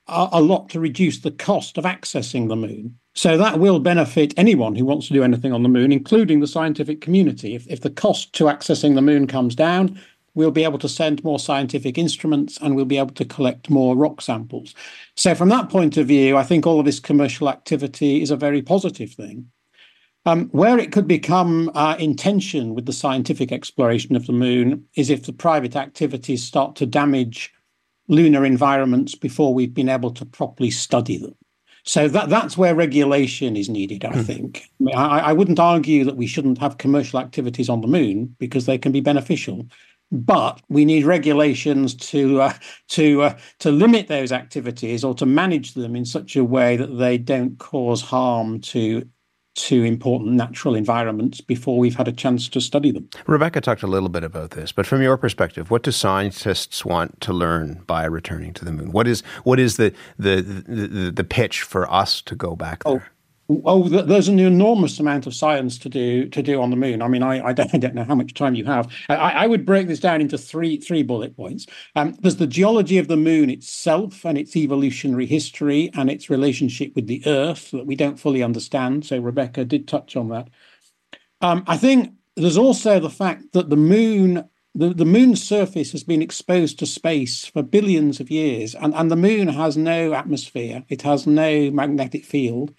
a 0.06 0.40
lot 0.40 0.68
to 0.70 0.80
reduce 0.80 1.20
the 1.20 1.30
cost 1.30 1.78
of 1.78 1.84
accessing 1.84 2.48
the 2.48 2.56
moon. 2.56 2.98
So 3.14 3.38
that 3.38 3.58
will 3.58 3.78
benefit 3.78 4.34
anyone 4.36 4.74
who 4.74 4.84
wants 4.84 5.06
to 5.06 5.14
do 5.14 5.22
anything 5.22 5.52
on 5.52 5.62
the 5.62 5.68
moon, 5.68 5.92
including 5.92 6.40
the 6.40 6.46
scientific 6.46 7.00
community. 7.00 7.54
If, 7.54 7.66
if 7.68 7.80
the 7.80 7.90
cost 7.90 8.32
to 8.34 8.44
accessing 8.44 8.96
the 8.96 9.02
moon 9.02 9.26
comes 9.26 9.54
down, 9.54 10.00
we'll 10.34 10.50
be 10.50 10.64
able 10.64 10.80
to 10.80 10.88
send 10.88 11.22
more 11.22 11.38
scientific 11.38 11.96
instruments 11.96 12.58
and 12.60 12.74
we'll 12.74 12.84
be 12.84 12.98
able 12.98 13.14
to 13.14 13.24
collect 13.24 13.70
more 13.70 13.96
rock 13.96 14.20
samples. 14.20 14.74
So, 15.16 15.34
from 15.34 15.48
that 15.50 15.70
point 15.70 15.96
of 15.96 16.08
view, 16.08 16.36
I 16.36 16.42
think 16.42 16.66
all 16.66 16.80
of 16.80 16.86
this 16.86 17.00
commercial 17.00 17.48
activity 17.48 18.20
is 18.20 18.30
a 18.30 18.36
very 18.36 18.62
positive 18.62 19.12
thing. 19.12 19.50
Um, 20.26 20.48
where 20.48 20.78
it 20.78 20.90
could 20.90 21.06
become 21.06 21.70
uh, 21.74 21.96
in 21.98 22.16
tension 22.16 22.74
with 22.74 22.86
the 22.86 22.94
scientific 22.94 23.52
exploration 23.52 24.16
of 24.16 24.26
the 24.26 24.32
moon 24.32 24.86
is 24.96 25.10
if 25.10 25.26
the 25.26 25.34
private 25.34 25.76
activities 25.76 26.42
start 26.42 26.76
to 26.76 26.86
damage 26.86 27.52
lunar 28.08 28.44
environments 28.44 29.14
before 29.14 29.54
we've 29.54 29.74
been 29.74 29.88
able 29.88 30.10
to 30.12 30.24
properly 30.26 30.70
study 30.70 31.16
them. 31.16 31.34
So 31.84 32.08
that 32.08 32.30
that's 32.30 32.56
where 32.56 32.74
regulation 32.74 33.56
is 33.56 33.68
needed, 33.68 34.04
I 34.04 34.12
hmm. 34.12 34.22
think. 34.22 34.62
I, 34.80 34.82
mean, 34.82 34.94
I, 34.94 35.18
I, 35.18 35.32
wouldn't 35.34 35.60
argue 35.60 36.04
that 36.04 36.16
we 36.16 36.26
shouldn't 36.26 36.58
have 36.58 36.78
commercial 36.78 37.20
activities 37.20 37.68
on 37.68 37.82
the 37.82 37.86
moon 37.86 38.34
because 38.38 38.64
they 38.64 38.78
can 38.78 38.90
be 38.90 39.00
beneficial, 39.00 39.66
but 40.10 40.62
we 40.70 40.86
need 40.86 41.04
regulations 41.04 41.94
to 41.94 42.40
uh, 42.40 42.52
to 42.88 43.22
uh, 43.22 43.38
to 43.58 43.70
limit 43.70 44.08
those 44.08 44.32
activities 44.32 45.04
or 45.04 45.14
to 45.14 45.26
manage 45.26 45.74
them 45.74 45.94
in 45.94 46.06
such 46.06 46.36
a 46.36 46.44
way 46.44 46.76
that 46.76 46.98
they 46.98 47.18
don't 47.18 47.58
cause 47.58 48.00
harm 48.00 48.60
to 48.62 49.06
to 49.54 49.84
important 49.84 50.32
natural 50.32 50.74
environments 50.74 51.40
before 51.40 51.78
we've 51.78 51.94
had 51.96 52.08
a 52.08 52.12
chance 52.12 52.48
to 52.48 52.60
study 52.60 52.90
them. 52.90 53.08
Rebecca 53.26 53.60
talked 53.60 53.82
a 53.82 53.86
little 53.86 54.08
bit 54.08 54.24
about 54.24 54.50
this, 54.50 54.72
but 54.72 54.86
from 54.86 55.00
your 55.00 55.16
perspective, 55.16 55.70
what 55.70 55.82
do 55.82 55.92
scientists 55.92 56.84
want 56.84 57.20
to 57.20 57.32
learn 57.32 57.82
by 57.86 58.04
returning 58.04 58.52
to 58.54 58.64
the 58.64 58.72
moon? 58.72 58.90
What 58.90 59.06
is 59.06 59.22
what 59.44 59.60
is 59.60 59.76
the 59.76 59.92
the 60.18 60.42
the, 60.42 61.10
the 61.10 61.24
pitch 61.24 61.62
for 61.62 61.90
us 61.90 62.20
to 62.22 62.34
go 62.34 62.56
back 62.56 62.82
oh, 62.84 62.94
there? 62.94 63.06
Oh, 63.06 63.13
Oh, 63.50 63.88
there's 63.88 64.28
an 64.28 64.38
enormous 64.38 64.98
amount 64.98 65.26
of 65.26 65.34
science 65.34 65.78
to 65.80 65.90
do 65.90 66.28
to 66.30 66.42
do 66.42 66.62
on 66.62 66.70
the 66.70 66.76
moon. 66.76 67.02
I 67.02 67.08
mean, 67.08 67.22
I, 67.22 67.48
I, 67.48 67.52
don't, 67.52 67.94
know 67.94 68.04
how 68.04 68.14
much 68.14 68.32
time 68.32 68.54
you 68.54 68.64
have. 68.64 68.90
I, 69.10 69.14
I, 69.16 69.46
would 69.46 69.66
break 69.66 69.86
this 69.86 70.00
down 70.00 70.22
into 70.22 70.38
three 70.38 70.78
three 70.78 71.02
bullet 71.02 71.36
points. 71.36 71.66
Um, 71.94 72.16
there's 72.20 72.36
the 72.36 72.46
geology 72.46 72.96
of 72.96 73.08
the 73.08 73.18
moon 73.18 73.50
itself 73.50 74.24
and 74.24 74.38
its 74.38 74.56
evolutionary 74.56 75.26
history 75.26 75.90
and 75.92 76.10
its 76.10 76.30
relationship 76.30 76.92
with 76.94 77.06
the 77.06 77.22
Earth 77.26 77.70
that 77.72 77.84
we 77.84 77.96
don't 77.96 78.18
fully 78.18 78.42
understand. 78.42 79.04
So 79.04 79.18
Rebecca 79.18 79.66
did 79.66 79.88
touch 79.88 80.16
on 80.16 80.30
that. 80.30 80.48
Um, 81.42 81.64
I 81.66 81.76
think 81.76 82.14
there's 82.36 82.56
also 82.56 82.98
the 82.98 83.10
fact 83.10 83.52
that 83.52 83.68
the 83.68 83.76
moon 83.76 84.48
the, 84.74 84.92
the 84.92 85.04
moon's 85.04 85.42
surface 85.42 85.92
has 85.92 86.02
been 86.02 86.22
exposed 86.22 86.78
to 86.78 86.86
space 86.86 87.44
for 87.44 87.62
billions 87.62 88.18
of 88.20 88.30
years, 88.30 88.74
and, 88.74 88.94
and 88.94 89.10
the 89.10 89.16
moon 89.16 89.48
has 89.48 89.76
no 89.76 90.14
atmosphere, 90.14 90.82
it 90.88 91.02
has 91.02 91.26
no 91.26 91.70
magnetic 91.70 92.24
field, 92.24 92.74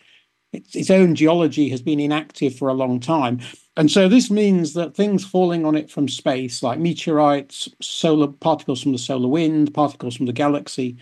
its, 0.73 0.89
own 0.89 1.15
geology 1.15 1.69
has 1.69 1.81
been 1.81 1.99
inactive 1.99 2.55
for 2.55 2.67
a 2.67 2.73
long 2.73 2.99
time. 2.99 3.39
And 3.77 3.91
so 3.91 4.07
this 4.07 4.31
means 4.31 4.73
that 4.73 4.95
things 4.95 5.25
falling 5.25 5.65
on 5.65 5.75
it 5.75 5.91
from 5.91 6.07
space, 6.07 6.63
like 6.63 6.79
meteorites, 6.79 7.69
solar 7.81 8.27
particles 8.27 8.81
from 8.81 8.93
the 8.93 8.97
solar 8.97 9.27
wind, 9.27 9.73
particles 9.73 10.15
from 10.15 10.27
the 10.27 10.33
galaxy, 10.33 10.97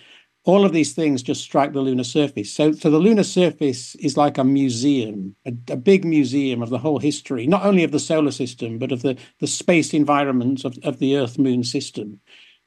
all 0.46 0.66
of 0.66 0.74
these 0.74 0.94
things 0.94 1.24
just 1.24 1.42
strike 1.42 1.72
the 1.72 1.80
lunar 1.80 2.04
surface. 2.04 2.52
So, 2.52 2.74
so 2.74 2.90
the 2.90 2.98
lunar 2.98 3.24
surface 3.24 3.96
is 3.96 4.18
like 4.18 4.38
a 4.38 4.44
museum, 4.44 5.36
a, 5.46 5.54
a, 5.72 5.78
big 5.78 6.04
museum 6.04 6.62
of 6.62 6.70
the 6.70 6.78
whole 6.78 7.00
history, 7.00 7.48
not 7.48 7.66
only 7.66 7.84
of 7.84 7.92
the 7.92 8.00
solar 8.00 8.32
system, 8.32 8.78
but 8.78 8.92
of 8.92 9.04
the, 9.04 9.18
the 9.40 9.48
space 9.48 9.94
environment 9.94 10.66
of, 10.66 10.78
of 10.84 11.00
the 11.00 11.16
Earth 11.16 11.40
Moon 11.40 11.64
system 11.64 12.20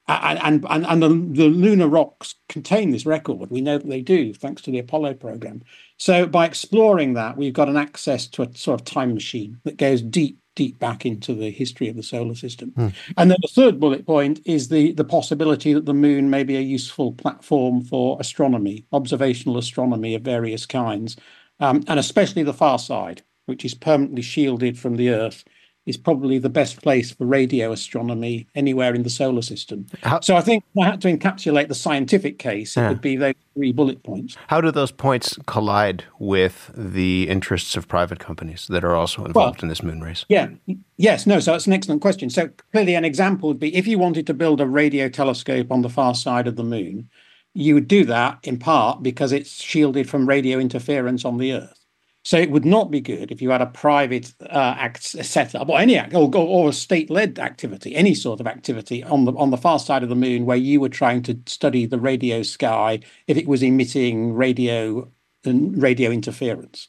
and 0.08 0.64
and 0.68 0.86
and 0.86 1.02
the, 1.02 1.08
the 1.08 1.48
lunar 1.48 1.88
rocks 1.88 2.36
contain 2.48 2.90
this 2.90 3.06
record. 3.06 3.50
We 3.50 3.60
know 3.60 3.78
that 3.78 3.88
they 3.88 4.02
do, 4.02 4.32
thanks 4.32 4.62
to 4.62 4.70
the 4.70 4.78
Apollo 4.78 5.14
program. 5.14 5.62
So 5.98 6.26
by 6.26 6.46
exploring 6.46 7.14
that, 7.14 7.36
we've 7.36 7.52
got 7.52 7.68
an 7.68 7.76
access 7.76 8.26
to 8.28 8.42
a 8.42 8.54
sort 8.54 8.80
of 8.80 8.84
time 8.86 9.14
machine 9.14 9.58
that 9.64 9.78
goes 9.78 10.02
deep, 10.02 10.38
deep 10.54 10.78
back 10.78 11.06
into 11.06 11.34
the 11.34 11.50
history 11.50 11.88
of 11.88 11.96
the 11.96 12.02
solar 12.02 12.34
system. 12.34 12.70
Hmm. 12.76 12.88
And 13.16 13.30
then 13.30 13.38
the 13.42 13.48
third 13.48 13.80
bullet 13.80 14.06
point 14.06 14.40
is 14.44 14.68
the 14.68 14.92
the 14.92 15.04
possibility 15.04 15.72
that 15.72 15.86
the 15.86 15.94
moon 15.94 16.30
may 16.30 16.44
be 16.44 16.56
a 16.56 16.60
useful 16.60 17.12
platform 17.12 17.82
for 17.82 18.16
astronomy, 18.20 18.86
observational 18.92 19.58
astronomy 19.58 20.14
of 20.14 20.22
various 20.22 20.66
kinds, 20.66 21.16
um, 21.58 21.82
and 21.88 21.98
especially 21.98 22.44
the 22.44 22.52
far 22.52 22.78
side, 22.78 23.22
which 23.46 23.64
is 23.64 23.74
permanently 23.74 24.22
shielded 24.22 24.78
from 24.78 24.96
the 24.96 25.10
Earth 25.10 25.44
is 25.86 25.96
probably 25.96 26.38
the 26.38 26.48
best 26.48 26.82
place 26.82 27.12
for 27.12 27.24
radio 27.24 27.72
astronomy 27.72 28.46
anywhere 28.54 28.94
in 28.94 29.04
the 29.04 29.10
solar 29.10 29.40
system. 29.40 29.86
How, 30.02 30.20
so 30.20 30.36
I 30.36 30.40
think 30.40 30.64
I 30.80 30.84
had 30.84 31.00
to 31.02 31.16
encapsulate 31.16 31.68
the 31.68 31.74
scientific 31.74 32.38
case. 32.38 32.76
It 32.76 32.80
yeah. 32.80 32.88
would 32.88 33.00
be 33.00 33.16
those 33.16 33.34
three 33.54 33.72
bullet 33.72 34.02
points. 34.02 34.36
How 34.48 34.60
do 34.60 34.72
those 34.72 34.90
points 34.90 35.38
collide 35.46 36.04
with 36.18 36.72
the 36.74 37.28
interests 37.28 37.76
of 37.76 37.86
private 37.86 38.18
companies 38.18 38.66
that 38.68 38.84
are 38.84 38.96
also 38.96 39.24
involved 39.24 39.58
well, 39.58 39.64
in 39.64 39.68
this 39.68 39.82
moon 39.82 40.00
race? 40.00 40.24
Yeah, 40.28 40.48
yes, 40.96 41.26
no. 41.26 41.38
So 41.38 41.52
that's 41.52 41.68
an 41.68 41.72
excellent 41.72 42.02
question. 42.02 42.30
So 42.30 42.50
clearly, 42.72 42.94
an 42.94 43.04
example 43.04 43.48
would 43.48 43.60
be 43.60 43.74
if 43.74 43.86
you 43.86 43.98
wanted 43.98 44.26
to 44.26 44.34
build 44.34 44.60
a 44.60 44.66
radio 44.66 45.08
telescope 45.08 45.70
on 45.70 45.82
the 45.82 45.88
far 45.88 46.14
side 46.14 46.48
of 46.48 46.56
the 46.56 46.64
moon, 46.64 47.08
you 47.54 47.74
would 47.74 47.88
do 47.88 48.04
that 48.04 48.38
in 48.42 48.58
part 48.58 49.02
because 49.02 49.32
it's 49.32 49.62
shielded 49.62 50.10
from 50.10 50.28
radio 50.28 50.58
interference 50.58 51.24
on 51.24 51.38
the 51.38 51.52
Earth. 51.52 51.85
So 52.26 52.36
it 52.36 52.50
would 52.50 52.64
not 52.64 52.90
be 52.90 53.00
good 53.00 53.30
if 53.30 53.40
you 53.40 53.50
had 53.50 53.62
a 53.62 53.66
private 53.66 54.34
uh, 54.40 54.74
act 54.76 55.04
setup 55.04 55.68
or 55.68 55.78
any 55.78 55.96
act 55.96 56.12
or, 56.12 56.28
or 56.34 56.70
a 56.70 56.72
state-led 56.72 57.38
activity, 57.38 57.94
any 57.94 58.14
sort 58.14 58.40
of 58.40 58.48
activity 58.48 59.04
on 59.04 59.26
the 59.26 59.32
on 59.34 59.50
the 59.50 59.56
far 59.56 59.78
side 59.78 60.02
of 60.02 60.08
the 60.08 60.16
moon 60.16 60.44
where 60.44 60.56
you 60.56 60.80
were 60.80 60.88
trying 60.88 61.22
to 61.22 61.38
study 61.46 61.86
the 61.86 62.00
radio 62.00 62.42
sky 62.42 62.98
if 63.28 63.36
it 63.36 63.46
was 63.46 63.62
emitting 63.62 64.32
radio 64.32 65.08
and 65.44 65.80
radio 65.80 66.10
interference. 66.10 66.88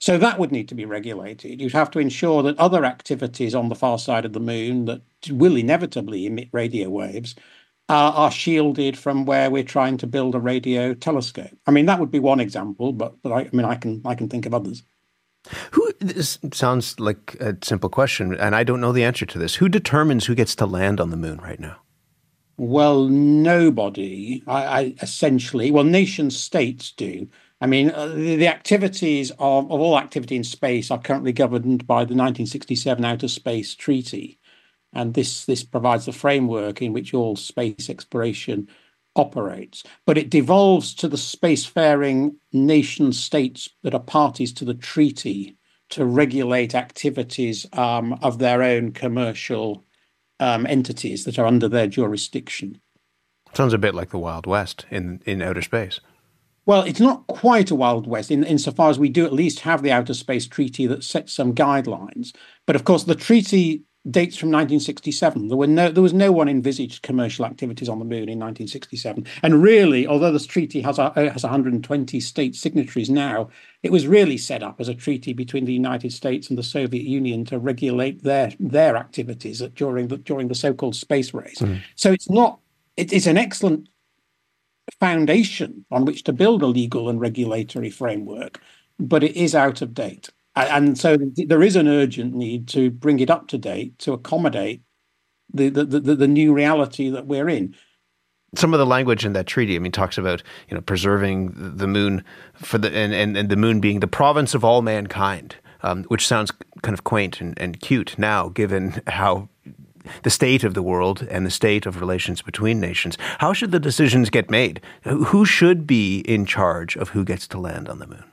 So 0.00 0.18
that 0.18 0.40
would 0.40 0.50
need 0.50 0.68
to 0.70 0.74
be 0.74 0.84
regulated. 0.84 1.60
You'd 1.60 1.74
have 1.74 1.92
to 1.92 2.00
ensure 2.00 2.42
that 2.42 2.58
other 2.58 2.84
activities 2.84 3.54
on 3.54 3.68
the 3.68 3.76
far 3.76 4.00
side 4.00 4.24
of 4.24 4.32
the 4.32 4.40
moon 4.40 4.86
that 4.86 5.02
will 5.30 5.54
inevitably 5.54 6.26
emit 6.26 6.48
radio 6.50 6.90
waves 6.90 7.36
uh, 7.92 8.12
are 8.14 8.30
shielded 8.30 8.96
from 8.96 9.26
where 9.26 9.50
we're 9.50 9.62
trying 9.62 9.98
to 9.98 10.06
build 10.06 10.34
a 10.34 10.40
radio 10.40 10.94
telescope. 10.94 11.58
I 11.66 11.70
mean, 11.70 11.84
that 11.86 12.00
would 12.00 12.10
be 12.10 12.18
one 12.18 12.40
example, 12.40 12.92
but 12.92 13.20
but 13.22 13.32
I, 13.32 13.40
I 13.40 13.50
mean, 13.52 13.66
I 13.66 13.74
can 13.74 14.00
I 14.06 14.14
can 14.14 14.30
think 14.30 14.46
of 14.46 14.54
others. 14.54 14.82
Who 15.72 15.92
this 15.98 16.38
sounds 16.52 16.98
like 16.98 17.34
a 17.38 17.54
simple 17.62 17.90
question, 17.90 18.34
and 18.34 18.56
I 18.56 18.64
don't 18.64 18.80
know 18.80 18.92
the 18.92 19.04
answer 19.04 19.26
to 19.26 19.38
this. 19.38 19.56
Who 19.56 19.68
determines 19.68 20.24
who 20.24 20.34
gets 20.34 20.54
to 20.56 20.66
land 20.66 21.00
on 21.00 21.10
the 21.10 21.18
moon 21.18 21.38
right 21.38 21.60
now? 21.60 21.82
Well, 22.56 23.08
nobody. 23.08 24.42
I, 24.46 24.64
I 24.64 24.94
essentially, 25.02 25.70
well, 25.70 25.84
nation 25.84 26.30
states 26.30 26.92
do. 26.92 27.28
I 27.60 27.66
mean, 27.66 27.90
uh, 27.90 28.06
the, 28.06 28.36
the, 28.36 28.48
activities 28.48 29.30
of, 29.32 29.70
of 29.70 29.80
all 29.80 29.98
activity 29.98 30.36
in 30.36 30.44
space 30.44 30.90
are 30.90 31.00
currently 31.00 31.32
governed 31.32 31.86
by 31.86 32.00
the 32.00 32.14
1967 32.14 33.04
Outer 33.04 33.28
Space 33.28 33.74
Treaty, 33.74 34.38
and 34.92 35.14
this 35.14 35.44
this 35.44 35.62
provides 35.64 36.06
the 36.06 36.12
framework 36.12 36.82
in 36.82 36.92
which 36.92 37.14
all 37.14 37.36
space 37.36 37.88
exploration 37.88 38.68
operates. 39.16 39.84
But 40.06 40.18
it 40.18 40.30
devolves 40.30 40.94
to 40.94 41.08
the 41.08 41.16
spacefaring 41.16 42.36
nation 42.52 43.12
states 43.12 43.68
that 43.82 43.94
are 43.94 44.00
parties 44.00 44.52
to 44.54 44.64
the 44.64 44.74
treaty 44.74 45.56
to 45.90 46.04
regulate 46.04 46.74
activities 46.74 47.66
um, 47.74 48.18
of 48.22 48.38
their 48.38 48.62
own 48.62 48.92
commercial 48.92 49.84
um, 50.40 50.66
entities 50.66 51.24
that 51.24 51.38
are 51.38 51.46
under 51.46 51.68
their 51.68 51.86
jurisdiction. 51.86 52.80
Sounds 53.54 53.74
a 53.74 53.78
bit 53.78 53.94
like 53.94 54.10
the 54.10 54.18
Wild 54.18 54.46
West 54.46 54.86
in, 54.90 55.20
in 55.26 55.42
outer 55.42 55.60
space. 55.60 56.00
Well, 56.64 56.82
it's 56.82 57.00
not 57.00 57.26
quite 57.26 57.70
a 57.70 57.74
Wild 57.74 58.06
West 58.06 58.30
in, 58.30 58.44
insofar 58.44 58.88
as 58.88 58.98
we 58.98 59.08
do 59.08 59.26
at 59.26 59.32
least 59.32 59.60
have 59.60 59.82
the 59.82 59.90
Outer 59.90 60.14
Space 60.14 60.46
Treaty 60.46 60.86
that 60.86 61.04
sets 61.04 61.32
some 61.32 61.54
guidelines. 61.54 62.34
But 62.66 62.76
of 62.76 62.84
course, 62.84 63.04
the 63.04 63.14
treaty 63.14 63.82
dates 64.10 64.36
from 64.36 64.48
1967. 64.48 65.48
There 65.48 65.56
were 65.56 65.66
no, 65.66 65.90
there 65.90 66.02
was 66.02 66.12
no 66.12 66.32
one 66.32 66.48
envisaged 66.48 67.02
commercial 67.02 67.44
activities 67.44 67.88
on 67.88 68.00
the 68.00 68.04
moon 68.04 68.28
in 68.28 68.38
1967. 68.38 69.24
And 69.42 69.62
really, 69.62 70.06
although 70.06 70.32
this 70.32 70.46
treaty 70.46 70.80
has 70.80 70.98
a, 70.98 71.04
uh, 71.04 71.32
has 71.32 71.44
120 71.44 72.20
state 72.20 72.56
signatories 72.56 73.10
now, 73.10 73.48
it 73.82 73.92
was 73.92 74.08
really 74.08 74.36
set 74.36 74.62
up 74.62 74.80
as 74.80 74.88
a 74.88 74.94
treaty 74.94 75.32
between 75.32 75.66
the 75.66 75.72
United 75.72 76.12
States 76.12 76.48
and 76.48 76.58
the 76.58 76.64
Soviet 76.64 77.04
Union 77.04 77.44
to 77.46 77.58
regulate 77.58 78.24
their 78.24 78.52
their 78.58 78.96
activities 78.96 79.60
during 79.76 80.08
the 80.08 80.16
during 80.18 80.48
the 80.48 80.54
so-called 80.54 80.96
space 80.96 81.32
race. 81.32 81.60
Mm. 81.60 81.80
So 81.94 82.12
it's 82.12 82.28
not. 82.28 82.58
It, 82.96 83.12
it's 83.12 83.26
an 83.26 83.38
excellent 83.38 83.88
foundation 84.98 85.84
on 85.90 86.04
which 86.04 86.24
to 86.24 86.32
build 86.32 86.62
a 86.62 86.66
legal 86.66 87.08
and 87.08 87.20
regulatory 87.20 87.90
framework, 87.90 88.60
but 88.98 89.22
it 89.22 89.36
is 89.36 89.54
out 89.54 89.80
of 89.80 89.94
date. 89.94 90.30
And 90.54 90.98
so 90.98 91.16
there 91.16 91.62
is 91.62 91.76
an 91.76 91.88
urgent 91.88 92.34
need 92.34 92.68
to 92.68 92.90
bring 92.90 93.20
it 93.20 93.30
up 93.30 93.48
to 93.48 93.58
date 93.58 93.98
to 94.00 94.12
accommodate 94.12 94.82
the, 95.52 95.70
the, 95.70 95.84
the, 95.84 96.14
the 96.14 96.28
new 96.28 96.52
reality 96.52 97.08
that 97.10 97.26
we're 97.26 97.48
in 97.48 97.74
some 98.54 98.74
of 98.74 98.78
the 98.78 98.86
language 98.86 99.24
in 99.24 99.32
that 99.32 99.46
treaty, 99.46 99.76
I 99.76 99.78
mean, 99.78 99.92
talks 99.92 100.18
about 100.18 100.42
you 100.68 100.74
know 100.74 100.80
preserving 100.80 101.52
the 101.56 101.86
moon 101.86 102.24
for 102.54 102.78
the 102.78 102.94
and, 102.94 103.14
and, 103.14 103.36
and 103.36 103.48
the 103.48 103.56
moon 103.56 103.80
being 103.80 104.00
the 104.00 104.06
province 104.06 104.54
of 104.54 104.64
all 104.64 104.82
mankind, 104.82 105.56
um, 105.82 106.04
which 106.04 106.26
sounds 106.26 106.52
kind 106.82 106.94
of 106.94 107.04
quaint 107.04 107.40
and, 107.40 107.58
and 107.58 107.80
cute 107.80 108.18
now, 108.18 108.48
given 108.48 109.00
how 109.06 109.48
the 110.22 110.30
state 110.30 110.64
of 110.64 110.74
the 110.74 110.82
world 110.82 111.26
and 111.30 111.46
the 111.46 111.50
state 111.50 111.86
of 111.86 112.00
relations 112.00 112.42
between 112.42 112.80
nations. 112.80 113.16
How 113.38 113.52
should 113.52 113.70
the 113.70 113.80
decisions 113.80 114.30
get 114.30 114.50
made? 114.50 114.80
Who 115.04 115.44
should 115.44 115.86
be 115.86 116.20
in 116.20 116.44
charge 116.44 116.96
of 116.96 117.10
who 117.10 117.24
gets 117.24 117.46
to 117.48 117.58
land 117.58 117.88
on 117.88 118.00
the 118.00 118.06
moon? 118.08 118.24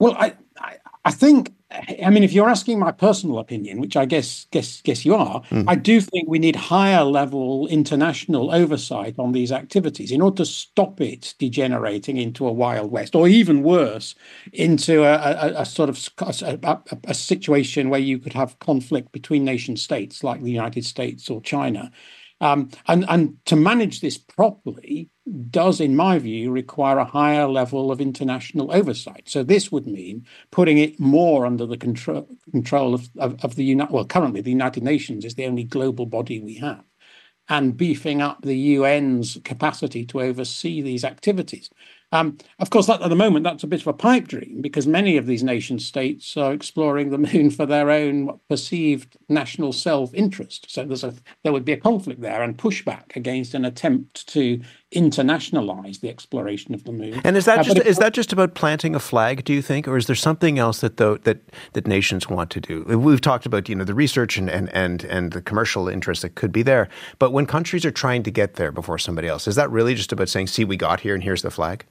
Well, 0.00 0.16
I, 0.18 0.34
I 0.58 0.78
think, 1.10 1.54
I 2.04 2.10
mean, 2.10 2.22
if 2.22 2.32
you're 2.32 2.50
asking 2.50 2.78
my 2.78 2.92
personal 2.92 3.38
opinion, 3.38 3.80
which 3.80 3.96
I 3.96 4.04
guess 4.04 4.46
guess 4.50 4.82
guess 4.82 5.06
you 5.06 5.14
are, 5.14 5.40
mm. 5.50 5.64
I 5.66 5.74
do 5.74 6.00
think 6.00 6.28
we 6.28 6.38
need 6.38 6.56
higher 6.56 7.04
level 7.04 7.66
international 7.68 8.50
oversight 8.50 9.14
on 9.18 9.32
these 9.32 9.50
activities 9.50 10.12
in 10.12 10.20
order 10.20 10.38
to 10.38 10.46
stop 10.46 11.00
it 11.00 11.34
degenerating 11.38 12.18
into 12.18 12.46
a 12.46 12.52
wild 12.52 12.90
west, 12.90 13.14
or 13.14 13.28
even 13.28 13.62
worse, 13.62 14.14
into 14.52 15.04
a, 15.04 15.14
a, 15.14 15.62
a 15.62 15.64
sort 15.64 15.88
of 15.88 16.08
a, 16.42 16.78
a 17.04 17.14
situation 17.14 17.88
where 17.88 18.00
you 18.00 18.18
could 18.18 18.34
have 18.34 18.58
conflict 18.58 19.10
between 19.12 19.44
nation 19.44 19.76
states, 19.76 20.22
like 20.22 20.42
the 20.42 20.50
United 20.50 20.84
States 20.84 21.30
or 21.30 21.40
China. 21.40 21.90
Um, 22.42 22.70
and, 22.88 23.04
and 23.08 23.36
to 23.46 23.56
manage 23.56 24.00
this 24.00 24.16
properly, 24.16 25.10
does, 25.50 25.80
in 25.80 25.96
my 25.96 26.18
view, 26.18 26.50
require 26.50 26.98
a 26.98 27.04
higher 27.04 27.46
level 27.46 27.90
of 27.90 28.00
international 28.00 28.72
oversight. 28.72 29.28
So 29.28 29.42
this 29.42 29.70
would 29.70 29.86
mean 29.86 30.26
putting 30.50 30.78
it 30.78 30.98
more 30.98 31.46
under 31.46 31.66
the 31.66 31.76
control 31.76 32.28
control 32.50 32.94
of, 32.94 33.08
of, 33.18 33.44
of 33.44 33.54
the 33.54 33.64
United. 33.64 33.92
Well, 33.92 34.04
currently 34.04 34.40
the 34.40 34.50
United 34.50 34.82
Nations 34.82 35.24
is 35.24 35.34
the 35.34 35.46
only 35.46 35.64
global 35.64 36.06
body 36.06 36.40
we 36.40 36.54
have, 36.54 36.84
and 37.48 37.76
beefing 37.76 38.20
up 38.20 38.42
the 38.42 38.76
UN's 38.76 39.38
capacity 39.44 40.04
to 40.06 40.20
oversee 40.20 40.82
these 40.82 41.04
activities. 41.04 41.70
Um, 42.12 42.38
of 42.58 42.70
course, 42.70 42.86
that, 42.86 43.02
at 43.02 43.08
the 43.08 43.14
moment, 43.14 43.44
that's 43.44 43.62
a 43.62 43.68
bit 43.68 43.82
of 43.82 43.86
a 43.86 43.92
pipe 43.92 44.26
dream 44.26 44.60
because 44.60 44.86
many 44.86 45.16
of 45.16 45.26
these 45.26 45.44
nation 45.44 45.78
states 45.78 46.36
are 46.36 46.52
exploring 46.52 47.10
the 47.10 47.18
moon 47.18 47.50
for 47.50 47.66
their 47.66 47.88
own 47.90 48.40
perceived 48.48 49.16
national 49.28 49.72
self-interest. 49.72 50.66
So 50.68 50.84
there's 50.84 51.04
a 51.04 51.14
there 51.44 51.52
would 51.52 51.64
be 51.64 51.72
a 51.72 51.76
conflict 51.76 52.20
there 52.20 52.42
and 52.42 52.58
pushback 52.58 53.14
against 53.14 53.54
an 53.54 53.64
attempt 53.64 54.26
to 54.28 54.60
internationalize 54.94 56.00
the 56.00 56.08
exploration 56.08 56.74
of 56.74 56.82
the 56.84 56.90
moon. 56.90 57.20
And 57.22 57.36
is 57.36 57.44
that 57.44 57.60
uh, 57.60 57.62
just 57.62 57.78
is 57.78 57.98
that 57.98 58.12
just 58.12 58.32
about 58.32 58.54
planting 58.54 58.94
a 58.94 59.00
flag? 59.00 59.44
Do 59.44 59.52
you 59.52 59.62
think, 59.62 59.86
or 59.86 59.96
is 59.96 60.06
there 60.06 60.16
something 60.16 60.58
else 60.58 60.80
that 60.80 60.96
though 60.96 61.16
that 61.18 61.38
that 61.74 61.86
nations 61.86 62.28
want 62.28 62.50
to 62.50 62.60
do? 62.60 62.82
We've 62.98 63.20
talked 63.20 63.46
about 63.46 63.68
you 63.68 63.76
know 63.76 63.84
the 63.84 63.94
research 63.94 64.36
and 64.36 64.50
and 64.50 64.68
and 64.74 65.04
and 65.04 65.32
the 65.32 65.42
commercial 65.42 65.88
interest 65.88 66.22
that 66.22 66.34
could 66.34 66.50
be 66.50 66.62
there, 66.62 66.88
but 67.18 67.32
when 67.32 67.46
countries 67.46 67.84
are 67.84 67.92
trying 67.92 68.24
to 68.24 68.30
get 68.30 68.54
there 68.54 68.72
before 68.72 68.98
somebody 68.98 69.28
else, 69.28 69.46
is 69.46 69.54
that 69.54 69.70
really 69.70 69.94
just 69.94 70.12
about 70.12 70.28
saying, 70.28 70.48
"See, 70.48 70.64
we 70.64 70.76
got 70.76 71.00
here, 71.00 71.14
and 71.14 71.22
here's 71.22 71.42
the 71.42 71.50
flag"? 71.50 71.84